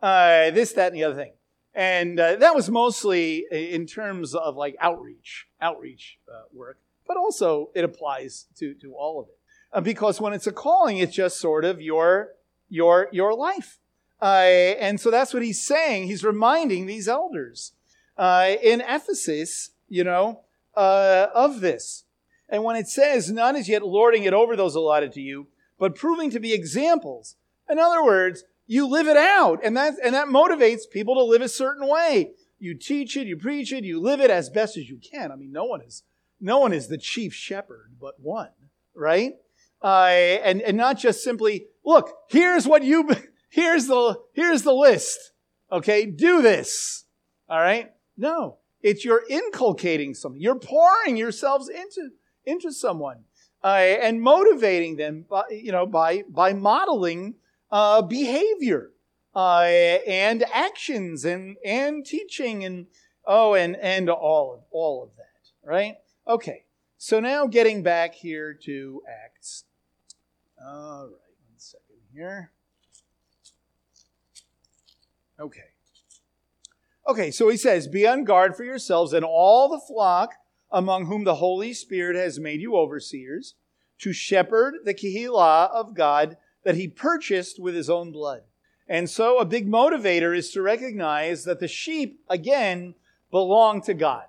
[0.02, 1.32] Uh, this, that, and the other thing.
[1.72, 7.70] And uh, that was mostly in terms of like outreach, outreach uh, work, but also
[7.74, 9.38] it applies to, to all of it.
[9.72, 12.30] Uh, because when it's a calling, it's just sort of your,
[12.68, 13.78] your, your life.
[14.20, 16.06] And so that's what he's saying.
[16.06, 17.72] He's reminding these elders
[18.18, 20.43] in Ephesus, you know,
[20.76, 22.04] uh, of this.
[22.48, 25.94] And when it says, none is yet lording it over those allotted to you, but
[25.94, 27.36] proving to be examples.
[27.68, 31.42] In other words, you live it out, and that, and that motivates people to live
[31.42, 32.32] a certain way.
[32.58, 35.32] You teach it, you preach it, you live it as best as you can.
[35.32, 36.02] I mean, no one is,
[36.40, 38.50] no one is the chief shepherd but one,
[38.94, 39.34] right?
[39.82, 43.10] Uh, and, and not just simply, look, here's what you,
[43.50, 45.32] here's the, here's the list.
[45.70, 47.04] Okay, do this.
[47.48, 47.92] All right?
[48.16, 50.40] No, it's you're inculcating something.
[50.40, 52.10] You're pouring yourselves into,
[52.44, 53.24] into someone
[53.64, 57.34] uh, and motivating them, by, you know, by, by modeling
[57.72, 58.90] uh, behavior
[59.34, 59.62] uh,
[60.06, 62.86] and actions and, and teaching and,
[63.26, 65.96] oh, and, and all, of, all of that, right?
[66.28, 66.64] Okay,
[66.98, 69.64] so now getting back here to Acts
[70.64, 72.50] all right, one second here.
[75.38, 75.73] Okay.
[77.06, 80.34] Okay, so he says, Be on guard for yourselves and all the flock
[80.74, 83.54] among whom the Holy Spirit has made you overseers,
[84.00, 88.42] to shepherd the Kehillah of God that he purchased with his own blood.
[88.88, 92.96] And so a big motivator is to recognize that the sheep, again,
[93.30, 94.24] belong to God.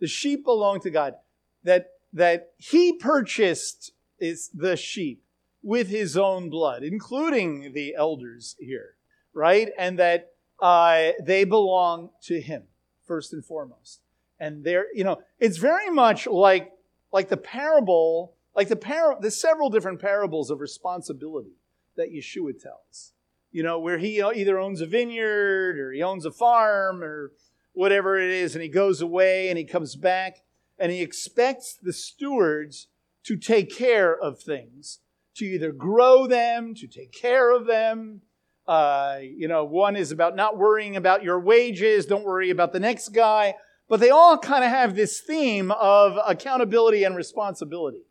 [0.00, 1.16] The sheep belong to God.
[1.64, 5.22] That, that he purchased is the sheep
[5.62, 8.96] with his own blood, including the elders here,
[9.34, 9.68] right?
[9.78, 10.29] And that
[10.60, 12.64] uh, they belong to him
[13.06, 14.00] first and foremost.
[14.38, 16.72] And there, you know, it's very much like
[17.12, 21.56] like the parable, like the par- the several different parables of responsibility
[21.96, 23.12] that Yeshua tells.
[23.52, 27.32] You know, where he either owns a vineyard or he owns a farm or
[27.72, 30.42] whatever it is, and he goes away and he comes back
[30.78, 32.86] and he expects the stewards
[33.24, 35.00] to take care of things
[35.34, 38.22] to either grow them, to take care of them.
[38.70, 42.78] Uh, you know, one is about not worrying about your wages, don't worry about the
[42.78, 43.52] next guy.
[43.88, 48.02] But they all kind of have this theme of accountability and responsibility.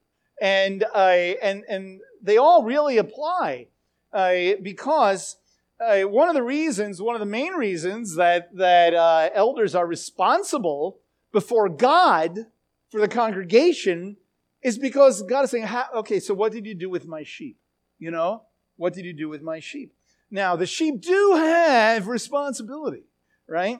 [0.41, 0.97] And, uh,
[1.41, 3.67] and, and they all really apply
[4.11, 5.37] uh, because
[5.79, 9.87] uh, one of the reasons, one of the main reasons that, that uh, elders are
[9.87, 10.99] responsible
[11.31, 12.47] before God
[12.89, 14.17] for the congregation
[14.61, 17.57] is because God is saying, okay, so what did you do with my sheep?
[17.97, 18.43] You know,
[18.75, 19.93] what did you do with my sheep?
[20.31, 23.03] Now, the sheep do have responsibility,
[23.47, 23.79] right?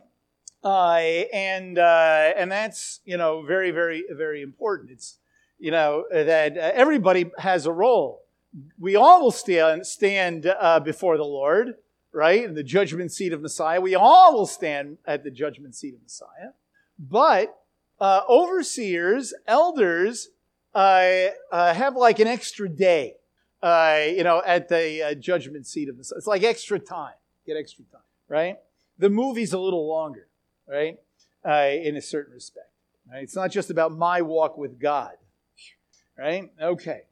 [0.64, 0.96] Uh,
[1.32, 4.92] and uh, and that's you know very very very important.
[4.92, 5.18] It's
[5.58, 8.24] you know that uh, everybody has a role.
[8.78, 11.76] We all will stand stand uh, before the Lord,
[12.12, 13.80] right, in the judgment seat of Messiah.
[13.80, 16.52] We all will stand at the judgment seat of Messiah.
[16.98, 17.56] But
[18.02, 20.30] uh, overseers, elders,
[20.76, 23.16] uh, have like an extra day,
[23.62, 26.14] uh, you know, at the uh, judgment seat of the.
[26.16, 27.14] It's like extra time.
[27.46, 28.58] Get extra time, right?
[28.98, 30.28] The movie's a little longer,
[30.68, 30.98] right?
[31.46, 32.72] Uh, in a certain respect.
[33.12, 33.24] Right?
[33.24, 35.14] It's not just about my walk with God,
[36.18, 36.52] right?
[36.62, 37.04] Okay.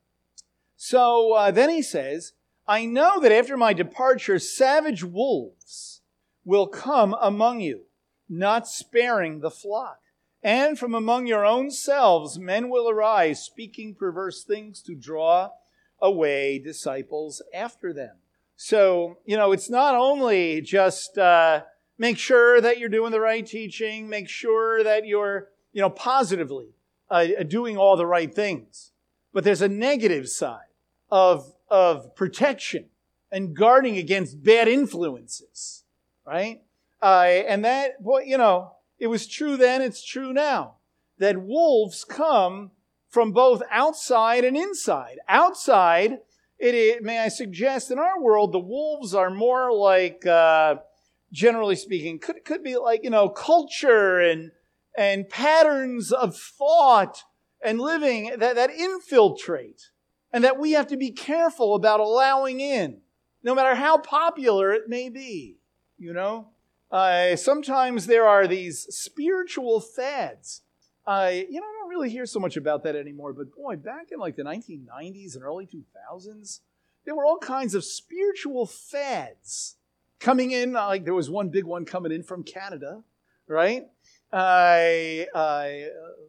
[0.76, 2.34] So uh, then he says,
[2.68, 6.02] I know that after my departure, savage wolves
[6.46, 7.84] will come among you,
[8.30, 10.00] not sparing the flock.
[10.44, 15.50] And from among your own selves men will arise, speaking perverse things to draw
[16.02, 18.18] away disciples after them.
[18.56, 21.62] So, you know, it's not only just uh,
[21.98, 26.70] make sure that you're doing the right teaching, make sure that you're, you know, positively
[27.10, 28.92] uh, doing all the right things,
[29.34, 30.74] but there's a negative side
[31.12, 32.86] of, of protection
[33.32, 35.84] and guarding against bad influences,
[36.26, 36.62] right?
[37.02, 40.76] Uh, and that, well, you know, it was true then, it's true now.
[41.20, 42.72] That wolves come
[43.10, 45.18] from both outside and inside.
[45.28, 46.20] Outside,
[46.60, 50.76] it is, may I suggest, in our world, the wolves are more like, uh,
[51.32, 54.52] generally speaking, could, could be like, you know, culture and,
[54.98, 57.24] and patterns of thought
[57.64, 59.90] and living that, that infiltrate
[60.32, 63.02] and that we have to be careful about allowing in,
[63.44, 65.58] no matter how popular it may be,
[65.98, 66.50] you know?
[66.90, 70.62] Uh, sometimes there are these spiritual fads.
[71.06, 73.34] Uh, you know, don't really hear so much about that anymore.
[73.34, 76.60] But boy, back in like the 1990s and early 2000s,
[77.06, 79.76] there were all kinds of spiritual fads
[80.20, 80.74] coming in.
[80.74, 83.04] Like there was one big one coming in from Canada,
[83.48, 83.86] right?
[84.34, 85.88] I, I,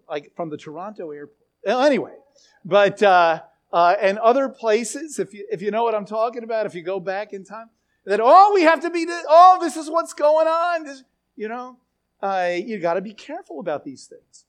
[0.09, 1.36] like from the Toronto airport.
[1.66, 2.14] Anyway,
[2.64, 3.40] but uh,
[3.72, 6.82] uh, and other places, if you if you know what I'm talking about, if you
[6.82, 7.68] go back in time,
[8.04, 11.02] that oh we have to be oh this is what's going on, this,
[11.34, 11.78] you know,
[12.22, 14.44] uh, you got to be careful about these things.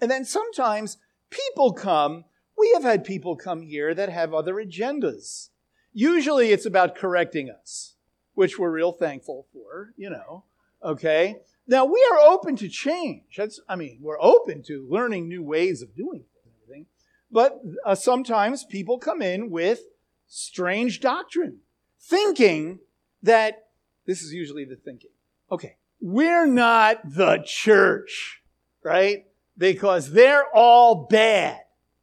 [0.00, 0.98] And then sometimes
[1.30, 2.24] people come.
[2.56, 5.48] We have had people come here that have other agendas.
[5.92, 7.96] Usually it's about correcting us,
[8.34, 10.44] which we're real thankful for, you know.
[10.82, 11.36] Okay.
[11.66, 13.22] Now we are open to change.
[13.36, 16.24] That's, I mean, we're open to learning new ways of doing
[16.68, 16.86] things.
[17.30, 19.82] But uh, sometimes people come in with
[20.26, 21.58] strange doctrine,
[22.00, 22.80] thinking
[23.22, 23.68] that
[24.06, 25.10] this is usually the thinking.
[25.50, 28.42] Okay, we're not the church,
[28.82, 29.26] right?
[29.60, 31.60] Because they're all bad,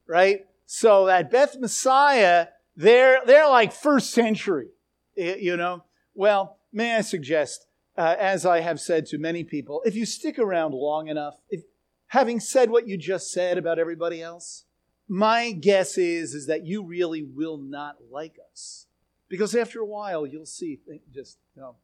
[0.07, 0.45] right?
[0.67, 4.69] So at Beth Messiah, they're they're like first century,
[5.15, 5.83] you know.
[6.13, 10.37] Well, may I suggest uh, as I have said to many people, if you stick
[10.37, 11.63] around long enough, if,
[12.07, 14.65] having said what you just said about everybody else,
[15.07, 18.85] my guess is, is that you really will not like us.
[19.29, 21.75] Because after a while, you'll see th- just you know,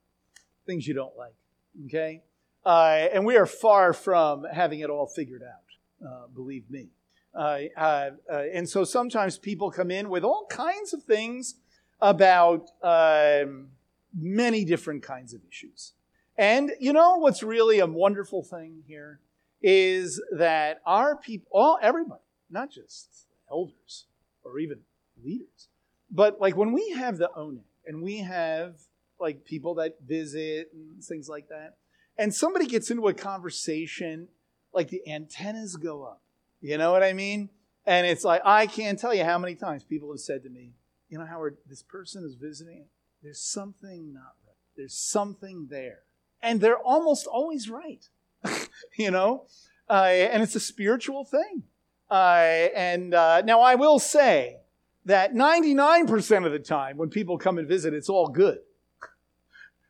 [0.68, 1.36] things you don't like.
[1.86, 2.22] Okay?
[2.66, 5.63] Uh, and we are far from having it all figured out,
[6.06, 6.90] uh, believe me.
[7.36, 11.56] Uh, uh, uh, and so sometimes people come in with all kinds of things
[12.00, 13.70] about um,
[14.16, 15.94] many different kinds of issues.
[16.38, 19.20] And you know what's really a wonderful thing here
[19.62, 24.06] is that our people, all everybody, not just elders
[24.44, 24.80] or even
[25.24, 25.70] leaders,
[26.12, 28.76] but like when we have the Oneg and we have
[29.20, 31.78] like people that visit and things like that,
[32.18, 34.28] and somebody gets into a conversation,
[34.74, 36.22] like the antennas go up.
[36.62, 37.50] You know what I mean?
[37.86, 40.74] And it's like I can't tell you how many times people have said to me,
[41.10, 42.86] you know, Howard, this person is visiting.
[43.22, 44.56] There's something not right.
[44.76, 46.00] There's something there
[46.44, 48.08] and they're almost always right.
[48.98, 49.46] you know,
[49.90, 51.64] uh, and it's a spiritual thing.
[52.12, 54.58] Uh, and uh, now I will say
[55.06, 58.60] that 99% of the time when people come and visit, it's all good.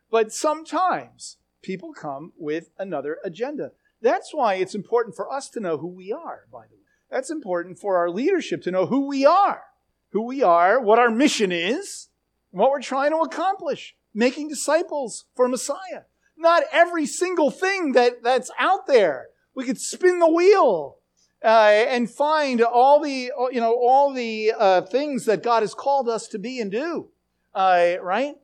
[0.09, 3.71] But sometimes people come with another agenda.
[4.03, 6.81] That's why it's important for us to know who we are, by the way.
[7.09, 9.63] That's important for our leadership to know who we are,
[10.11, 12.09] who we are, what our mission is,
[12.51, 16.03] what we're trying to accomplish, making disciples for Messiah
[16.37, 19.27] not every single thing that, that's out there.
[19.55, 20.97] We could spin the wheel
[21.43, 26.09] uh, and find all the, you know, all the uh, things that God has called
[26.09, 27.09] us to be and do.
[27.53, 28.35] Uh, right?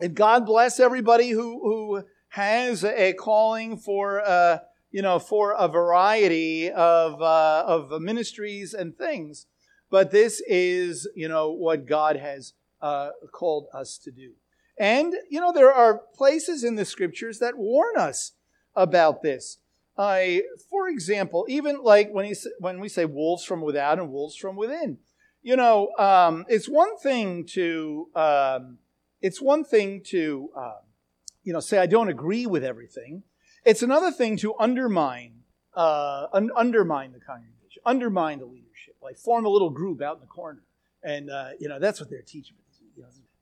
[0.00, 4.58] And God bless everybody who, who has a calling for, uh,
[4.90, 9.46] you know, for a variety of, uh, of ministries and things.
[9.90, 14.32] But this is, you know, what God has uh, called us to do.
[14.78, 18.32] And, you know, there are places in the scriptures that warn us
[18.74, 19.58] about this.
[19.98, 24.36] I, for example, even like when, he, when we say wolves from without and wolves
[24.36, 24.98] from within,
[25.42, 28.78] you know, um, it's one thing to, um,
[29.20, 30.80] it's one thing to, uh,
[31.42, 33.22] you know, say I don't agree with everything.
[33.64, 35.42] It's another thing to undermine,
[35.74, 40.20] uh, un- undermine the congregation, undermine the leadership, like form a little group out in
[40.20, 40.62] the corner,
[41.02, 42.56] and uh, you know that's what they're teaching.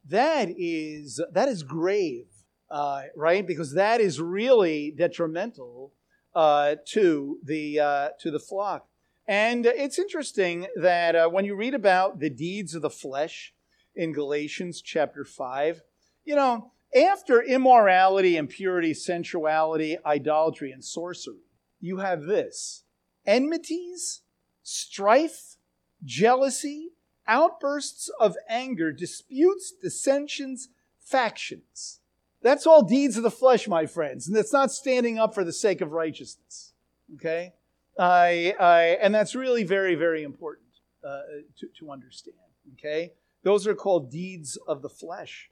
[0.08, 2.26] That is that is grave,
[2.70, 3.46] uh, right?
[3.46, 5.92] Because that is really detrimental
[6.34, 8.88] uh, to the uh, to the flock.
[9.26, 13.52] And it's interesting that uh, when you read about the deeds of the flesh
[13.94, 15.82] in Galatians chapter five,
[16.24, 21.36] you know, after immorality, impurity, sensuality, idolatry, and sorcery,
[21.80, 22.84] you have this
[23.26, 24.22] enmities,
[24.62, 25.56] strife,
[26.04, 26.92] jealousy,
[27.26, 30.68] outbursts of anger, disputes, dissensions,
[30.98, 32.00] factions.
[32.42, 35.52] That's all deeds of the flesh, my friends, and that's not standing up for the
[35.52, 36.72] sake of righteousness.
[37.16, 37.52] Okay?
[37.98, 40.68] I, I, and that's really very, very important
[41.04, 41.20] uh,
[41.58, 42.36] to, to understand.
[42.74, 43.12] Okay?
[43.42, 45.50] Those are called deeds of the flesh.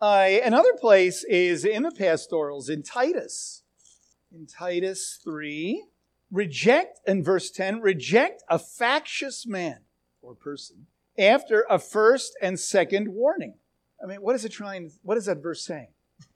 [0.00, 3.62] Uh, another place is in the pastorals in Titus.
[4.32, 5.84] In Titus 3,
[6.30, 9.80] reject, in verse 10, reject a factious man
[10.22, 10.86] or person
[11.18, 13.54] after a first and second warning.
[14.02, 15.88] I mean, what is it trying, what is that verse saying?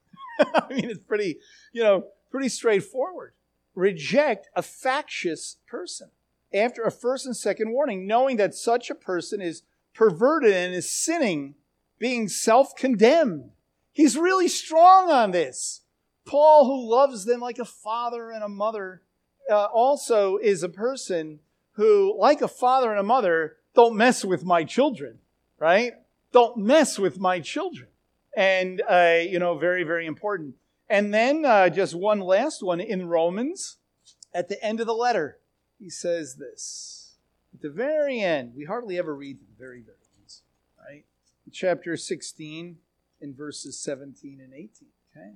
[0.38, 1.38] I mean, it's pretty,
[1.72, 3.32] you know, pretty straightforward.
[3.74, 6.10] Reject a factious person
[6.52, 9.62] after a first and second warning, knowing that such a person is
[9.94, 11.54] perverted and is sinning,
[11.98, 13.52] being self condemned.
[13.94, 15.80] He's really strong on this.
[16.26, 19.02] Paul, who loves them like a father and a mother,
[19.48, 21.38] uh, also is a person
[21.72, 25.18] who, like a father and a mother, don't mess with my children,
[25.58, 25.92] right?
[26.32, 27.88] Don't mess with my children.
[28.36, 30.56] And, uh, you know, very, very important.
[30.90, 33.76] And then uh, just one last one in Romans,
[34.34, 35.38] at the end of the letter,
[35.78, 37.14] he says this.
[37.54, 40.32] At the very end, we hardly ever read the very, very end,
[40.84, 41.04] right?
[41.52, 42.78] Chapter 16
[43.24, 44.70] in verses 17 and 18,
[45.10, 45.32] okay?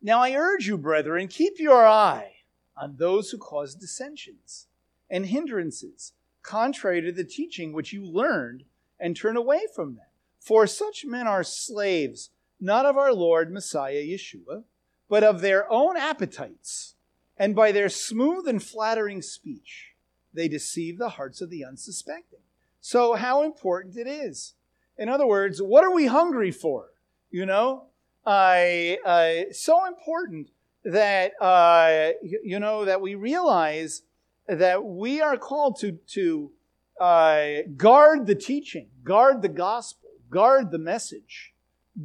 [0.00, 2.34] Now I urge you, brethren, keep your eye
[2.76, 4.68] on those who cause dissensions
[5.10, 8.64] and hindrances, contrary to the teaching which you learned,
[9.00, 10.06] and turn away from them.
[10.38, 12.30] For such men are slaves,
[12.60, 14.64] not of our Lord Messiah Yeshua,
[15.08, 16.94] but of their own appetites,
[17.36, 19.94] and by their smooth and flattering speech,
[20.32, 22.40] they deceive the hearts of the unsuspecting.
[22.80, 24.54] So, how important it is.
[25.00, 26.90] In other words, what are we hungry for?
[27.30, 27.86] You know,
[28.26, 30.50] I, uh, so important
[30.84, 34.02] that uh, you know that we realize
[34.46, 36.52] that we are called to to
[37.00, 37.46] uh,
[37.78, 41.54] guard the teaching, guard the gospel, guard the message,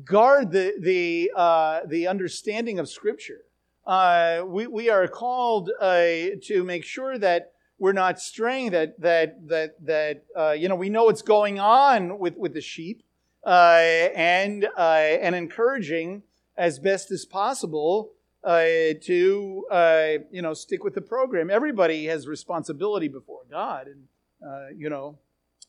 [0.05, 3.41] guard the the uh, the understanding of Scripture.
[3.85, 6.05] Uh, we we are called uh,
[6.43, 8.71] to make sure that we're not straying.
[8.71, 12.61] That that that that uh, you know we know what's going on with with the
[12.61, 13.03] sheep,
[13.45, 13.79] uh,
[14.15, 16.23] and and encouraging
[16.57, 18.11] as best as possible
[18.43, 21.49] uh, to uh, you know stick with the program.
[21.49, 24.03] Everybody has responsibility before God, and
[24.45, 25.17] uh, you know,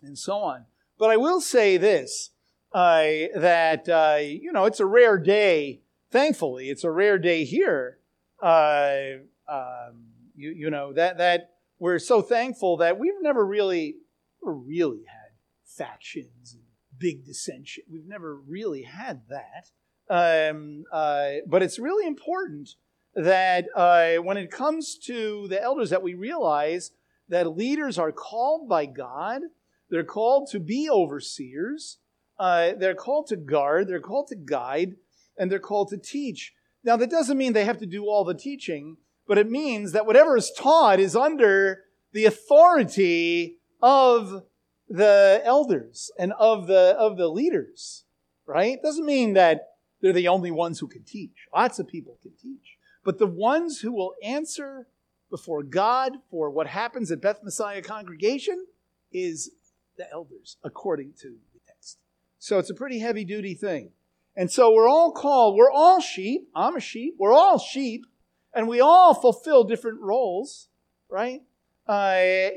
[0.02, 0.66] and so on.
[0.98, 2.30] But I will say this:
[2.72, 3.02] uh,
[3.34, 5.80] that uh, you know, it's a rare day.
[6.10, 7.98] Thankfully, it's a rare day here.
[8.42, 8.96] Uh,
[9.48, 10.04] um,
[10.36, 13.96] you, you know that that we're so thankful that we've never really
[14.42, 15.32] really had
[15.64, 16.62] factions and
[16.98, 17.84] big dissension.
[17.90, 19.70] We've never really had that.
[20.08, 22.70] Um, uh, but it's really important
[23.14, 26.92] that uh, when it comes to the elders, that we realize
[27.28, 29.42] that leaders are called by God.
[29.90, 31.98] They're called to be overseers.
[32.38, 33.88] Uh, they're called to guard.
[33.88, 34.96] They're called to guide,
[35.38, 36.52] and they're called to teach.
[36.84, 40.06] Now, that doesn't mean they have to do all the teaching, but it means that
[40.06, 44.44] whatever is taught is under the authority of
[44.88, 48.04] the elders and of the of the leaders.
[48.46, 48.80] Right?
[48.80, 49.70] Doesn't mean that
[50.00, 51.48] they're the only ones who can teach.
[51.54, 52.76] Lots of people can teach.
[53.04, 54.86] But the ones who will answer
[55.30, 58.66] before God for what happens at Beth Messiah congregation
[59.12, 59.50] is
[59.96, 61.98] the elders, according to the text.
[62.38, 63.90] So it's a pretty heavy duty thing.
[64.36, 66.48] And so we're all called, we're all sheep.
[66.54, 67.14] I'm a sheep.
[67.18, 68.04] We're all sheep.
[68.56, 70.68] And we all fulfill different roles,
[71.10, 71.42] right?
[71.86, 71.92] Uh,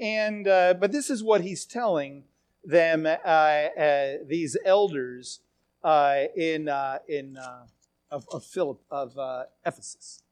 [0.02, 2.24] and, uh, but this is what he's telling
[2.64, 5.42] them, uh, uh these elders
[5.84, 7.38] uh, in uh, in
[8.12, 9.18] of, of Philip of
[9.66, 10.24] Ephesus.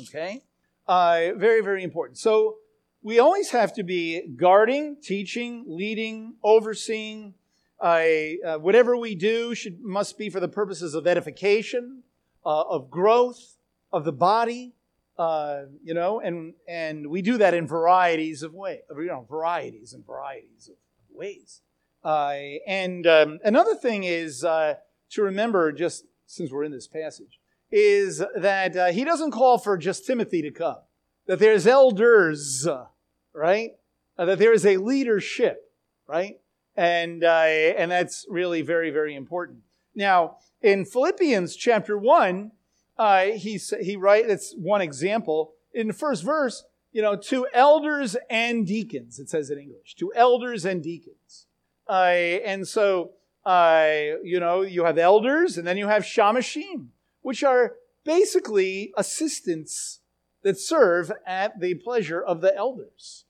[0.00, 0.42] Okay,
[0.86, 2.18] very very important.
[2.18, 2.56] So
[3.02, 7.34] we always have to be guarding, teaching, leading, overseeing.
[7.80, 12.02] Whatever we do should must be for the purposes of edification,
[12.44, 13.56] of growth
[13.92, 14.74] of the body.
[15.18, 18.80] You know, and and we do that in varieties of ways.
[18.90, 20.76] You know, varieties and varieties of
[21.10, 21.60] ways.
[22.04, 22.34] Uh,
[22.66, 24.74] and um, another thing is uh,
[25.10, 27.40] to remember, just since we're in this passage,
[27.70, 30.78] is that uh, he doesn't call for just Timothy to come,
[31.26, 32.66] that there's elders,
[33.32, 33.72] right?
[34.16, 35.70] Uh, that there is a leadership,
[36.06, 36.40] right?
[36.76, 37.44] And, uh,
[37.76, 39.58] and that's really very, very important.
[39.94, 42.52] Now, in Philippians chapter 1,
[42.98, 45.52] uh, he, he writes, it's one example.
[45.72, 50.12] In the first verse, you know, to elders and deacons, it says in English, to
[50.14, 51.46] elders and deacons.
[51.88, 51.92] Uh,
[52.44, 53.12] and so,
[53.44, 53.90] uh,
[54.22, 56.88] you know, you have elders and then you have shamashim,
[57.22, 57.74] which are
[58.04, 60.00] basically assistants
[60.42, 63.24] that serve at the pleasure of the elders.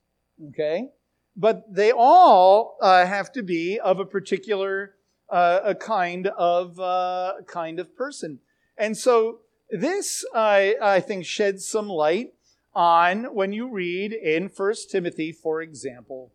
[0.49, 0.89] Okay?
[1.35, 4.95] But they all uh, have to be of a particular
[5.29, 8.39] uh, a kind of uh, kind of person.
[8.77, 9.41] And so
[9.71, 12.33] this, I, I think, sheds some light
[12.73, 16.31] on when you read in 1 Timothy, for example,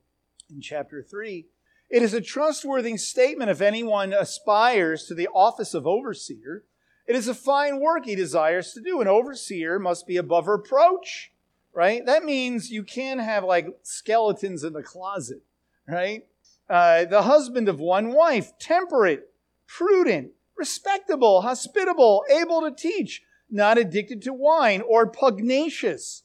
[0.50, 1.46] in chapter 3.
[1.90, 6.64] It is a trustworthy statement if anyone aspires to the office of overseer.
[7.06, 9.00] It is a fine work he desires to do.
[9.00, 11.32] An overseer must be above reproach,
[11.72, 12.04] right?
[12.04, 15.42] That means you can't have like skeletons in the closet,
[15.86, 16.26] right?
[16.68, 19.30] Uh, the husband of one wife, temperate,
[19.66, 26.22] prudent, respectable, hospitable, able to teach, not addicted to wine or pugnacious,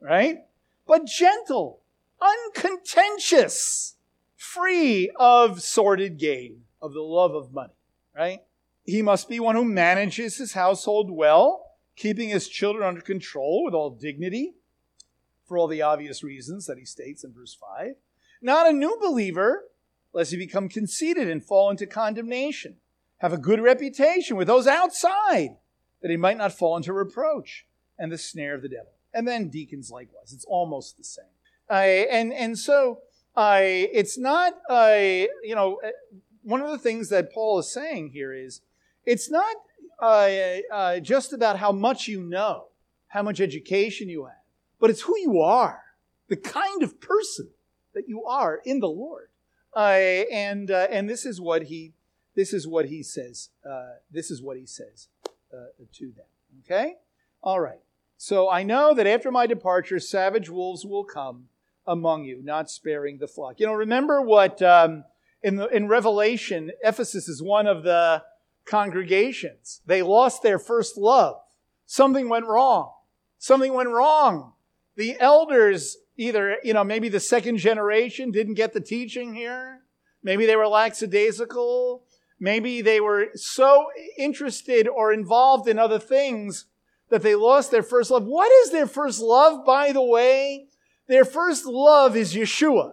[0.00, 0.38] right?
[0.86, 1.80] But gentle,
[2.20, 3.96] uncontentious,
[4.36, 7.74] free of sordid gain, of the love of money,
[8.16, 8.40] right?
[8.84, 13.74] He must be one who manages his household well, keeping his children under control with
[13.74, 14.54] all dignity.
[15.46, 17.94] for all the obvious reasons that he states in verse 5.
[18.42, 19.64] Not a new believer,
[20.12, 22.76] lest he become conceited and fall into condemnation.
[23.18, 25.56] Have a good reputation with those outside,
[26.02, 27.66] that he might not fall into reproach
[27.98, 28.92] and the snare of the devil.
[29.14, 30.32] And then deacons likewise.
[30.32, 31.24] It's almost the same.
[31.70, 33.00] I, and, and so
[33.34, 35.80] I, it's not, I, you know,
[36.42, 38.60] one of the things that Paul is saying here is
[39.04, 39.56] it's not
[40.00, 40.28] uh,
[40.70, 42.66] uh, just about how much you know,
[43.08, 44.34] how much education you have,
[44.78, 45.82] but it's who you are,
[46.28, 47.48] the kind of person
[47.94, 49.28] that you are in the Lord.
[49.74, 51.92] Uh, and uh, and this is what he
[52.36, 53.48] this is what he says.
[53.68, 55.08] Uh, this is what he says
[55.52, 56.26] uh, to them.
[56.60, 56.94] Okay,
[57.42, 57.80] all right.
[58.18, 61.48] So I know that after my departure, savage wolves will come
[61.86, 63.58] among you, not sparing the flock.
[63.58, 65.04] You know, remember what um,
[65.42, 68.22] in the in Revelation, Ephesus is one of the
[68.64, 69.80] congregations.
[69.86, 71.36] They lost their first love.
[71.86, 72.92] Something went wrong.
[73.38, 74.52] Something went wrong.
[74.96, 79.82] The elders, either, you know, maybe the second generation didn't get the teaching here.
[80.22, 82.02] Maybe they were lackadaisical.
[82.38, 83.86] Maybe they were so
[84.18, 86.66] interested or involved in other things
[87.08, 88.24] that they lost their first love.
[88.24, 90.66] What is their first love, by the way?
[91.06, 92.92] Their first love is Yeshua.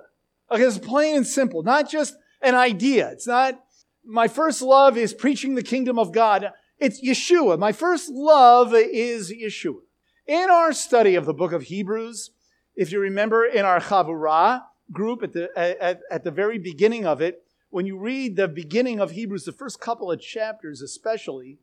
[0.51, 3.09] Okay, it's plain and simple, not just an idea.
[3.11, 3.59] It's not,
[4.05, 6.51] my first love is preaching the kingdom of God.
[6.79, 7.57] It's Yeshua.
[7.57, 9.79] My first love is Yeshua.
[10.27, 12.31] In our study of the book of Hebrews,
[12.75, 17.21] if you remember in our Chavurah group at the, at, at the very beginning of
[17.21, 17.42] it,
[17.73, 21.57] when you read the beginning of Hebrews, the first couple of chapters especially,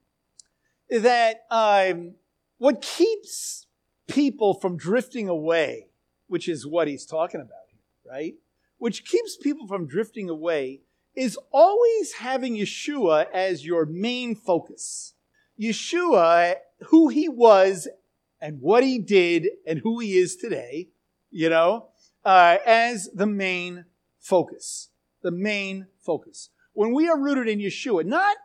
[0.90, 2.16] that um,
[2.58, 3.68] what keeps
[4.08, 5.86] people from drifting away,
[6.26, 8.34] which is what he's talking about here, right?
[8.78, 10.80] Which keeps people from drifting away
[11.14, 15.14] is always having Yeshua as your main focus.
[15.60, 16.56] Yeshua,
[16.88, 17.86] who he was
[18.40, 20.88] and what he did and who he is today,
[21.30, 21.86] you know,
[22.24, 23.84] uh, as the main
[24.18, 24.89] focus.
[25.22, 26.50] The main focus.
[26.72, 28.36] When we are rooted in Yeshua, not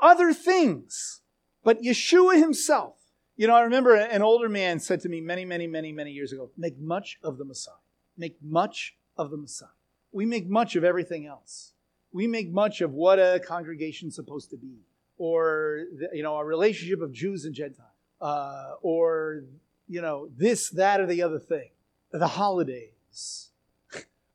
[0.00, 1.20] other things,
[1.62, 2.96] but Yeshua himself.
[3.36, 6.32] You know, I remember an older man said to me many, many, many, many years
[6.32, 7.74] ago, make much of the Messiah.
[8.16, 9.68] Make much of the Messiah.
[10.12, 11.74] We make much of everything else
[12.14, 14.78] we make much of what a congregation is supposed to be,
[15.18, 15.80] or
[16.12, 19.42] you know, a relationship of Jews and Gentiles, uh, or
[19.88, 21.70] you know, this, that, or the other thing,
[22.12, 23.50] the holidays.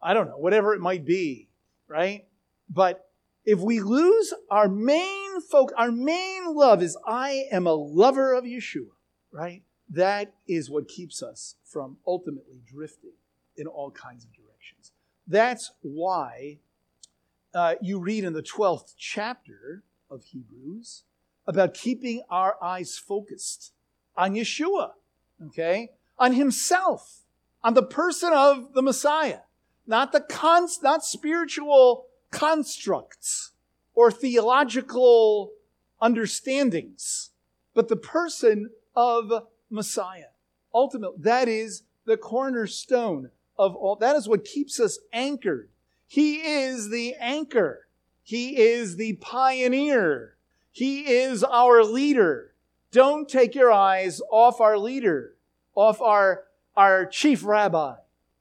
[0.01, 1.47] I don't know, whatever it might be,
[1.89, 2.25] right?
[2.69, 3.09] But
[3.45, 8.45] if we lose our main focus, our main love is I am a lover of
[8.45, 8.91] Yeshua,
[9.31, 9.63] right?
[9.89, 13.13] That is what keeps us from ultimately drifting
[13.57, 14.91] in all kinds of directions.
[15.27, 16.59] That's why
[17.53, 21.03] uh, you read in the 12th chapter of Hebrews
[21.47, 23.73] about keeping our eyes focused
[24.15, 24.91] on Yeshua,
[25.47, 25.89] okay?
[26.19, 27.23] On himself,
[27.63, 29.39] on the person of the Messiah,
[29.89, 33.51] not the cons- not spiritual constructs
[33.93, 35.51] or theological
[36.01, 37.31] understandings,
[37.73, 40.31] but the person of Messiah.
[40.73, 43.97] Ultimately, that is the cornerstone of all.
[43.97, 45.69] That is what keeps us anchored
[46.09, 47.87] he is the anchor.
[48.23, 50.37] He is the pioneer.
[50.71, 52.55] He is our leader.
[52.91, 55.35] Don't take your eyes off our leader,
[55.75, 57.93] off our, our chief rabbi,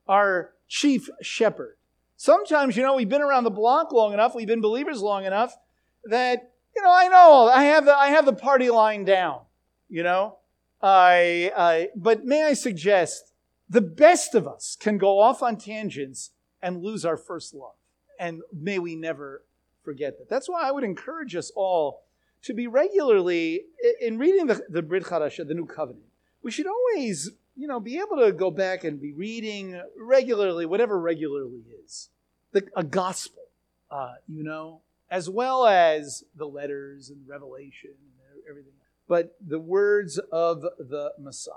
[0.08, 1.76] our chief shepherd.
[2.16, 5.56] Sometimes, you know, we've been around the block long enough, we've been believers long enough
[6.04, 9.40] that, you know, I know I have the, I have the party line down,
[9.88, 10.38] you know.
[10.80, 13.32] I, I, but may I suggest
[13.68, 16.30] the best of us can go off on tangents
[16.62, 17.74] and lose our first love.
[18.20, 19.44] And may we never
[19.82, 20.28] forget that.
[20.28, 22.04] That's why I would encourage us all
[22.42, 23.62] to be regularly,
[24.00, 26.04] in reading the, the Brit Chadashah, the New Covenant,
[26.42, 30.98] we should always, you know, be able to go back and be reading regularly, whatever
[30.98, 32.08] regularly is,
[32.52, 33.42] the, a gospel,
[33.90, 34.80] uh, you know,
[35.10, 38.72] as well as the letters and Revelation and everything.
[39.08, 41.54] But the words of the Messiah.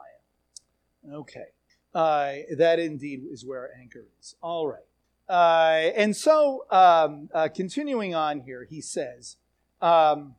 [1.08, 1.48] Okay.
[1.94, 4.36] Uh, that indeed is where our anchor is.
[4.42, 4.80] All right.
[5.30, 9.36] Uh, and so, um, uh, continuing on here, he says,
[9.82, 10.36] um,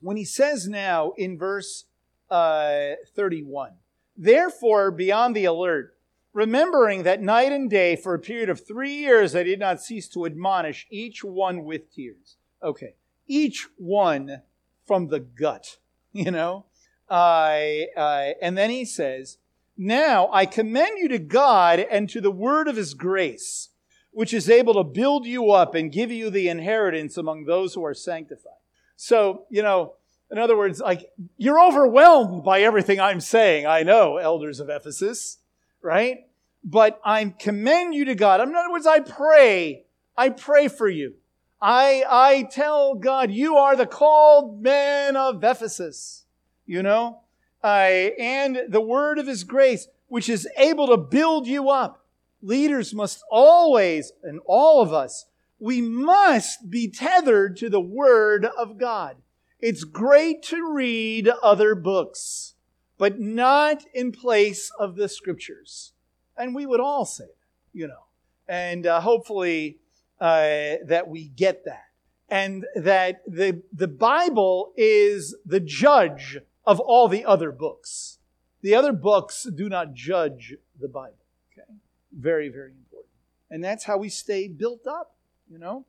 [0.00, 1.84] when he says now in verse
[2.30, 3.72] uh, 31,
[4.16, 5.94] therefore be on the alert,
[6.32, 10.08] remembering that night and day for a period of three years I did not cease
[10.08, 12.36] to admonish each one with tears.
[12.62, 12.94] Okay,
[13.26, 14.42] each one
[14.86, 15.78] from the gut,
[16.12, 16.66] you know?
[17.08, 19.38] I, I, and then he says,
[19.76, 23.70] Now I commend you to God and to the word of his grace
[24.16, 27.84] which is able to build you up and give you the inheritance among those who
[27.84, 28.54] are sanctified.
[28.96, 29.96] So, you know,
[30.30, 33.66] in other words, like, you're overwhelmed by everything I'm saying.
[33.66, 35.38] I know, elders of Ephesus,
[35.82, 36.26] right?
[36.66, 38.40] but I commend you to God.
[38.40, 39.84] In other words, I pray.
[40.16, 41.14] I pray for you.
[41.62, 46.24] I, I tell God, you are the called man of Ephesus,
[46.66, 47.20] you know,
[47.62, 52.04] I, and the word of his grace, which is able to build you up.
[52.42, 55.26] Leaders must always, and all of us,
[55.58, 59.16] we must be tethered to the word of God.
[59.60, 62.54] It's great to read other books,
[62.98, 65.92] but not in place of the scriptures.
[66.36, 68.04] And we would all say that, you know.
[68.46, 69.78] And uh, hopefully
[70.20, 71.84] uh, that we get that.
[72.28, 78.18] And that the, the Bible is the judge of all the other books.
[78.62, 81.24] The other books do not judge the Bible.
[81.52, 81.72] Okay?
[82.12, 83.12] Very, very important.
[83.50, 85.14] And that's how we stay built up,
[85.48, 85.86] you know?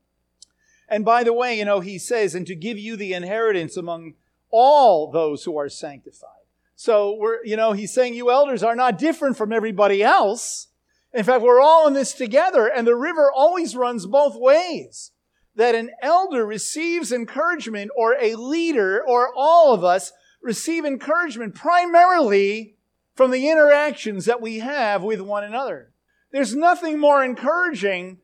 [0.87, 4.13] And by the way, you know, he says, and to give you the inheritance among
[4.49, 6.29] all those who are sanctified.
[6.75, 10.67] So we're, you know, he's saying you elders are not different from everybody else.
[11.13, 15.11] In fact, we're all in this together, and the river always runs both ways.
[15.55, 22.75] That an elder receives encouragement, or a leader, or all of us receive encouragement primarily
[23.15, 25.91] from the interactions that we have with one another.
[26.31, 28.19] There's nothing more encouraging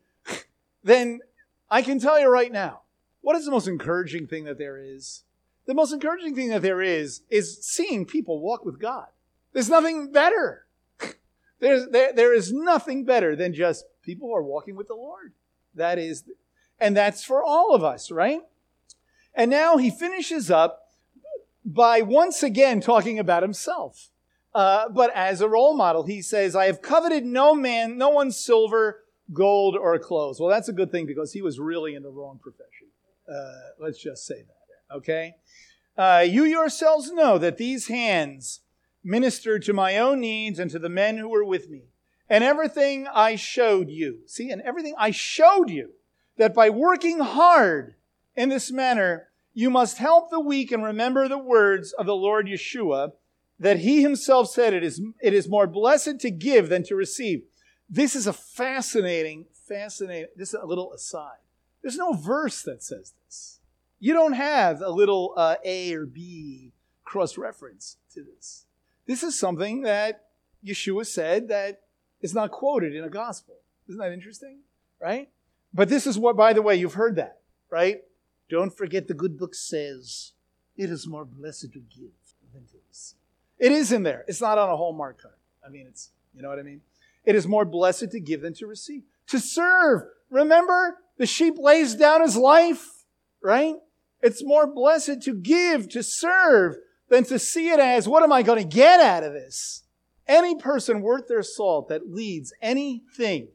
[0.84, 1.20] than,
[1.70, 2.82] I can tell you right now,
[3.20, 5.24] what is the most encouraging thing that there is?
[5.66, 9.06] The most encouraging thing that there is, is seeing people walk with God.
[9.52, 10.66] There's nothing better.
[11.60, 15.32] There's, there, there is nothing better than just people who are walking with the Lord.
[15.74, 16.24] That is,
[16.78, 18.42] and that's for all of us, right?
[19.34, 20.92] And now he finishes up
[21.64, 24.10] by once again talking about himself.
[24.54, 28.36] Uh, but as a role model, he says, I have coveted no man, no one's
[28.36, 30.38] silver, gold, or clothes.
[30.38, 32.88] Well, that's a good thing because he was really in the wrong profession.
[33.28, 35.34] Uh, let's just say that, okay?
[35.96, 38.60] Uh, you yourselves know that these hands
[39.02, 41.82] ministered to my own needs and to the men who were with me.
[42.28, 45.90] And everything I showed you, see, and everything I showed you,
[46.36, 47.94] that by working hard
[48.34, 52.46] in this manner, you must help the weak and remember the words of the Lord
[52.46, 53.12] Yeshua,
[53.58, 57.44] that he himself said it is, it is more blessed to give than to receive.
[57.88, 61.38] This is a fascinating, fascinating, this is a little aside.
[61.82, 63.60] There's no verse that says this.
[63.98, 66.72] You don't have a little uh, A or B
[67.04, 68.66] cross reference to this.
[69.06, 70.24] This is something that
[70.64, 71.82] Yeshua said that
[72.20, 73.56] is not quoted in a gospel.
[73.88, 74.60] Isn't that interesting?
[75.00, 75.28] Right?
[75.74, 78.02] But this is what, by the way, you've heard that, right?
[78.48, 80.32] Don't forget the good book says
[80.76, 82.12] it is more blessed to give
[82.52, 83.18] than to receive.
[83.58, 84.24] It is in there.
[84.26, 85.34] It's not on a Hallmark card.
[85.66, 86.80] I mean, it's, you know what I mean?
[87.24, 89.02] It is more blessed to give than to receive.
[89.28, 90.02] To serve.
[90.30, 92.86] Remember, the sheep lays down his life,
[93.42, 93.76] right?
[94.20, 96.76] It's more blessed to give, to serve,
[97.08, 99.82] than to see it as, what am I going to get out of this?
[100.26, 103.48] Any person worth their salt that leads anything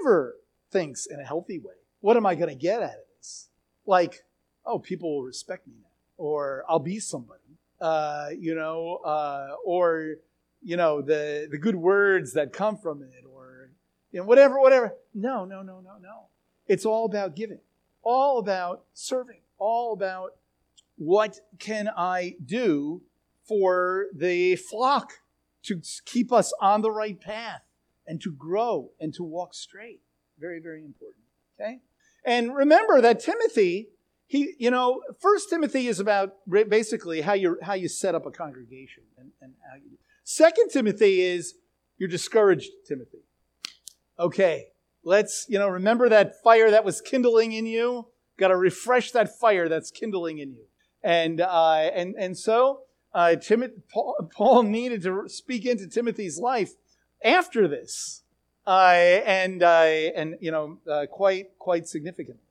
[0.00, 0.36] never
[0.70, 3.48] thinks in a healthy way, what am I going to get out of this?
[3.86, 4.24] Like,
[4.64, 10.14] oh, people will respect me now, or I'll be somebody, uh, you know, uh, or,
[10.64, 13.70] you know, the, the good words that come from it, or,
[14.10, 14.94] you know, whatever, whatever.
[15.14, 16.26] No, no, no, no, no.
[16.66, 17.60] It's all about giving,
[18.02, 20.30] all about serving, all about
[20.96, 23.02] what can I do
[23.46, 25.12] for the flock
[25.64, 27.62] to keep us on the right path
[28.06, 30.00] and to grow and to walk straight?
[30.38, 31.24] Very, very important.
[31.60, 31.80] Okay?
[32.24, 33.88] And remember that Timothy,
[34.26, 38.30] he, you know, First Timothy is about basically how you how you set up a
[38.30, 39.98] congregation and, and how you.
[40.24, 41.54] Second Timothy is
[41.98, 43.18] you're discouraged, Timothy.
[44.18, 44.68] Okay,
[45.04, 48.08] let's you know remember that fire that was kindling in you.
[48.36, 50.64] Got to refresh that fire that's kindling in you.
[51.04, 52.80] And, uh, and, and so
[53.12, 56.72] uh, Timothy, Paul, Paul, needed to speak into Timothy's life
[57.22, 58.22] after this.
[58.66, 59.82] Uh, and, uh,
[60.16, 62.42] and, you know, uh, quite, quite significantly.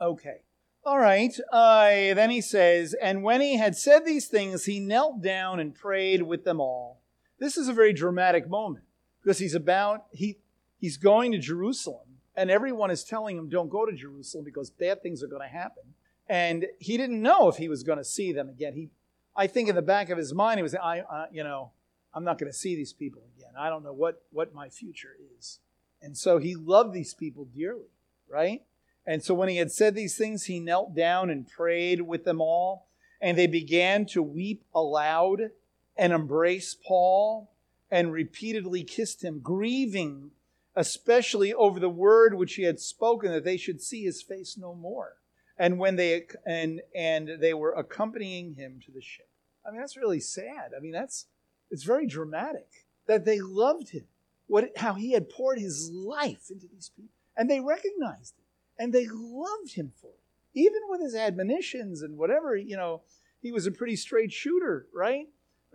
[0.00, 0.42] Okay.
[0.84, 1.36] All right.
[1.52, 5.74] Uh, then he says, and when he had said these things, he knelt down and
[5.74, 7.00] prayed with them all.
[7.38, 8.84] This is a very dramatic moment
[9.22, 10.38] because he's about, he,
[10.78, 15.02] he's going to Jerusalem and everyone is telling him, don't go to Jerusalem because bad
[15.02, 15.82] things are going to happen.
[16.28, 18.74] And he didn't know if he was going to see them again.
[18.74, 18.90] He,
[19.34, 21.72] I think in the back of his mind, he was, I, uh, you know,
[22.14, 23.52] I'm not going to see these people again.
[23.58, 25.60] I don't know what, what my future is.
[26.02, 27.90] And so he loved these people dearly,
[28.28, 28.62] right?
[29.06, 32.40] And so when he had said these things, he knelt down and prayed with them
[32.40, 32.88] all.
[33.20, 35.50] And they began to weep aloud
[35.98, 37.50] and embrace Paul
[37.90, 40.30] and repeatedly kissed him, grieving
[40.76, 44.74] especially over the word which he had spoken that they should see his face no
[44.74, 45.16] more
[45.58, 49.28] and when they and and they were accompanying him to the ship.
[49.66, 50.70] I mean, that's really sad.
[50.76, 51.26] I mean, that's
[51.70, 54.04] it's very dramatic that they loved him
[54.48, 57.12] what, how he had poured his life into these people.
[57.36, 60.14] And they recognized it and they loved him for it.
[60.54, 63.02] Even with his admonitions and whatever, you know,
[63.40, 65.28] he was a pretty straight shooter, right?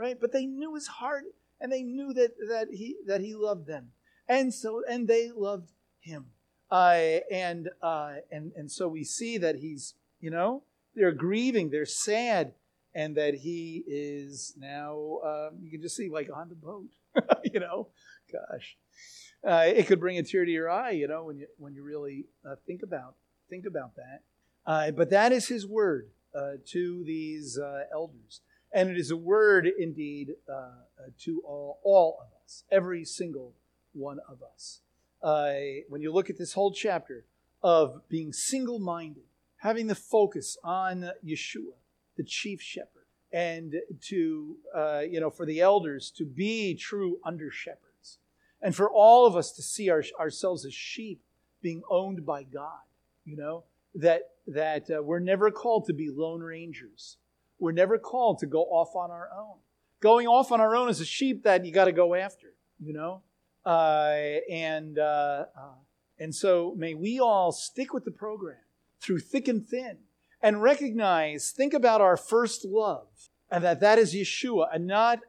[0.03, 0.19] Right?
[0.19, 1.23] But they knew his heart
[1.61, 3.91] and they knew that, that he that he loved them.
[4.27, 6.25] And so and they loved him.
[6.69, 11.85] Uh, and uh, and and so we see that he's, you know, they're grieving, they're
[11.85, 12.51] sad,
[12.93, 16.89] and that he is now um, you can just see like on the boat,
[17.53, 17.87] you know,
[18.29, 18.75] gosh,
[19.47, 21.83] uh, it could bring a tear to your eye, you know, when you when you
[21.83, 23.15] really uh, think about
[23.49, 24.19] think about that.
[24.65, 27.57] Uh, but that is his word uh, to these
[27.93, 28.41] elders,
[28.73, 30.71] and it is a word indeed uh,
[31.19, 33.53] to all all of us, every single
[33.93, 34.81] one of us.
[35.89, 37.25] when you look at this whole chapter
[37.61, 39.23] of being single-minded,
[39.57, 41.77] having the focus on Yeshua,
[42.17, 44.57] the chief shepherd, and to
[45.09, 47.83] you know for the elders to be true under shepherds
[48.63, 51.21] and for all of us to see our, ourselves as sheep
[51.61, 52.79] being owned by God,
[53.25, 57.17] you know, that, that uh, we're never called to be lone rangers.
[57.59, 59.57] We're never called to go off on our own.
[59.99, 62.93] Going off on our own is a sheep that you got to go after, you
[62.93, 63.21] know?
[63.65, 65.75] Uh, and, uh, uh,
[66.19, 68.57] and so may we all stick with the program
[68.99, 69.97] through thick and thin
[70.41, 73.07] and recognize, think about our first love,
[73.49, 75.19] and that that is Yeshua and not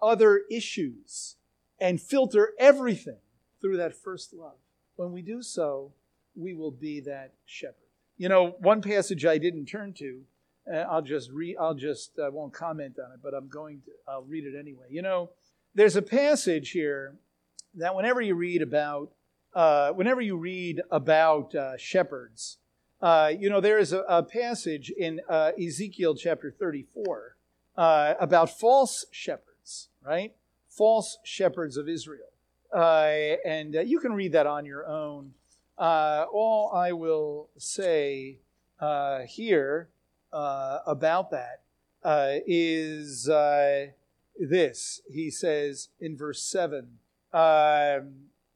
[0.00, 1.36] other issues
[1.78, 3.18] and filter everything
[3.60, 4.56] through that first love.
[4.96, 5.92] When we do so,
[6.34, 7.76] we will be that shepherd.
[8.16, 10.22] You know, one passage I didn't turn to,
[10.70, 13.90] uh, I'll just read, I'll just, I won't comment on it, but I'm going to,
[14.06, 14.86] I'll read it anyway.
[14.90, 15.30] You know,
[15.74, 17.16] there's a passage here
[17.74, 19.10] that whenever you read about,
[19.54, 22.58] uh, whenever you read about uh, shepherds,
[23.00, 27.36] uh, you know, there is a, a passage in uh, Ezekiel chapter 34
[27.76, 30.34] uh, about false shepherds, right?
[30.68, 32.28] false shepherds of Israel.
[32.74, 35.32] And you can read that on your own.
[35.76, 38.38] All I will say
[39.26, 39.88] here
[40.32, 41.62] uh, about that
[42.04, 43.28] uh, is
[44.38, 45.00] this.
[45.10, 46.98] He says in verse 7
[47.32, 48.12] um,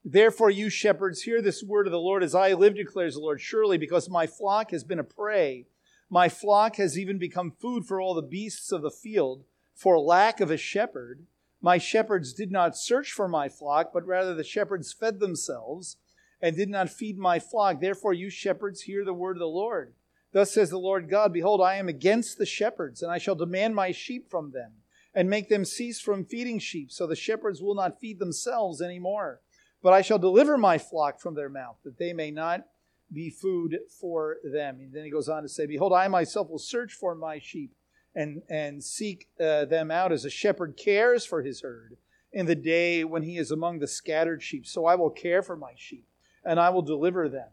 [0.09, 3.41] Therefore, you shepherds, hear this word of the Lord as I live, declares the Lord.
[3.41, 5.65] Surely, because my flock has been a prey,
[6.09, 9.43] my flock has even become food for all the beasts of the field,
[9.75, 11.25] for lack of a shepherd.
[11.61, 15.97] My shepherds did not search for my flock, but rather the shepherds fed themselves
[16.41, 17.81] and did not feed my flock.
[17.81, 19.93] Therefore, you shepherds, hear the word of the Lord.
[20.37, 23.73] Thus says the Lord God Behold, I am against the shepherds, and I shall demand
[23.73, 24.73] my sheep from them,
[25.15, 28.99] and make them cease from feeding sheep, so the shepherds will not feed themselves any
[28.99, 29.41] more.
[29.81, 32.67] But I shall deliver my flock from their mouth, that they may not
[33.11, 34.79] be food for them.
[34.79, 37.73] And then he goes on to say, Behold, I myself will search for my sheep
[38.13, 41.97] and, and seek uh, them out as a shepherd cares for his herd
[42.31, 44.67] in the day when he is among the scattered sheep.
[44.67, 46.05] So I will care for my sheep
[46.45, 47.49] and I will deliver them.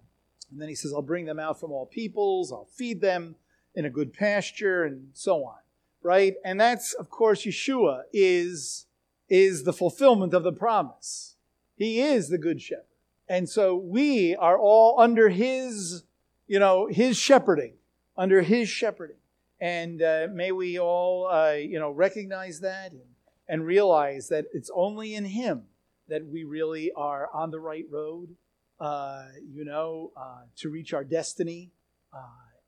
[0.54, 3.34] And then he says, I'll bring them out from all peoples, I'll feed them
[3.74, 5.56] in a good pasture, and so on.
[6.02, 6.34] Right?
[6.44, 8.86] And that's, of course, Yeshua is,
[9.28, 11.36] is the fulfillment of the promise.
[11.76, 12.84] He is the good shepherd.
[13.28, 16.04] And so we are all under his,
[16.46, 17.74] you know, his shepherding,
[18.16, 19.16] under his shepherding.
[19.60, 23.00] And uh, may we all, uh, you know, recognize that and,
[23.48, 25.62] and realize that it's only in Him
[26.08, 28.36] that we really are on the right road,
[28.84, 31.70] uh, you know, uh, to reach our destiny.
[32.12, 32.18] Uh,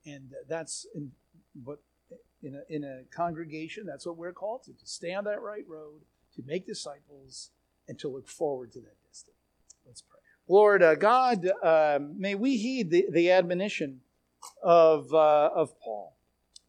[0.07, 1.12] and that's in,
[1.62, 1.81] what
[2.43, 5.64] in a, in a congregation, that's what we're called to, to stay on that right
[5.69, 6.01] road,
[6.35, 7.51] to make disciples,
[7.87, 9.37] and to look forward to that destiny.
[9.87, 10.19] Let's pray.
[10.49, 11.51] Lord uh, God,
[12.17, 14.01] may we heed the, the admonition
[14.62, 16.17] of, of Paul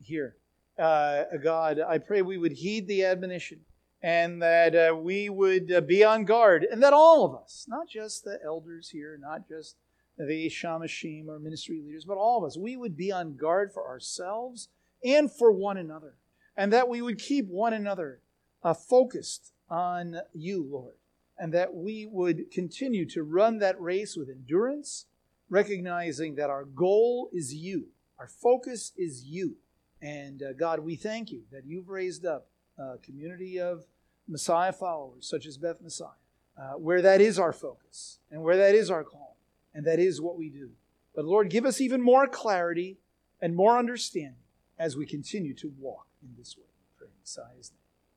[0.03, 0.35] here.
[0.77, 3.61] God, I pray we would heed the admonition
[4.01, 7.87] and that uh, we would uh, be on guard, and that all of us, not
[7.87, 9.75] just the elders here, not just
[10.17, 13.87] the shamashim or ministry leaders, but all of us, we would be on guard for
[13.87, 14.69] ourselves
[15.03, 16.15] and for one another,
[16.55, 18.19] and that we would keep one another
[18.63, 20.95] uh, focused on you, Lord,
[21.37, 25.05] and that we would continue to run that race with endurance,
[25.49, 27.87] recognizing that our goal is you,
[28.19, 29.57] our focus is you
[30.01, 33.85] and uh, God, we thank you that you've raised up a community of
[34.27, 36.09] Messiah followers, such as Beth Messiah,
[36.57, 39.37] uh, where that is our focus and where that is our call,
[39.73, 40.71] and that is what we do.
[41.15, 42.97] But Lord, give us even more clarity
[43.41, 44.43] and more understanding
[44.77, 46.63] as we continue to walk in this way.
[46.97, 47.86] Pray In Messiah's name.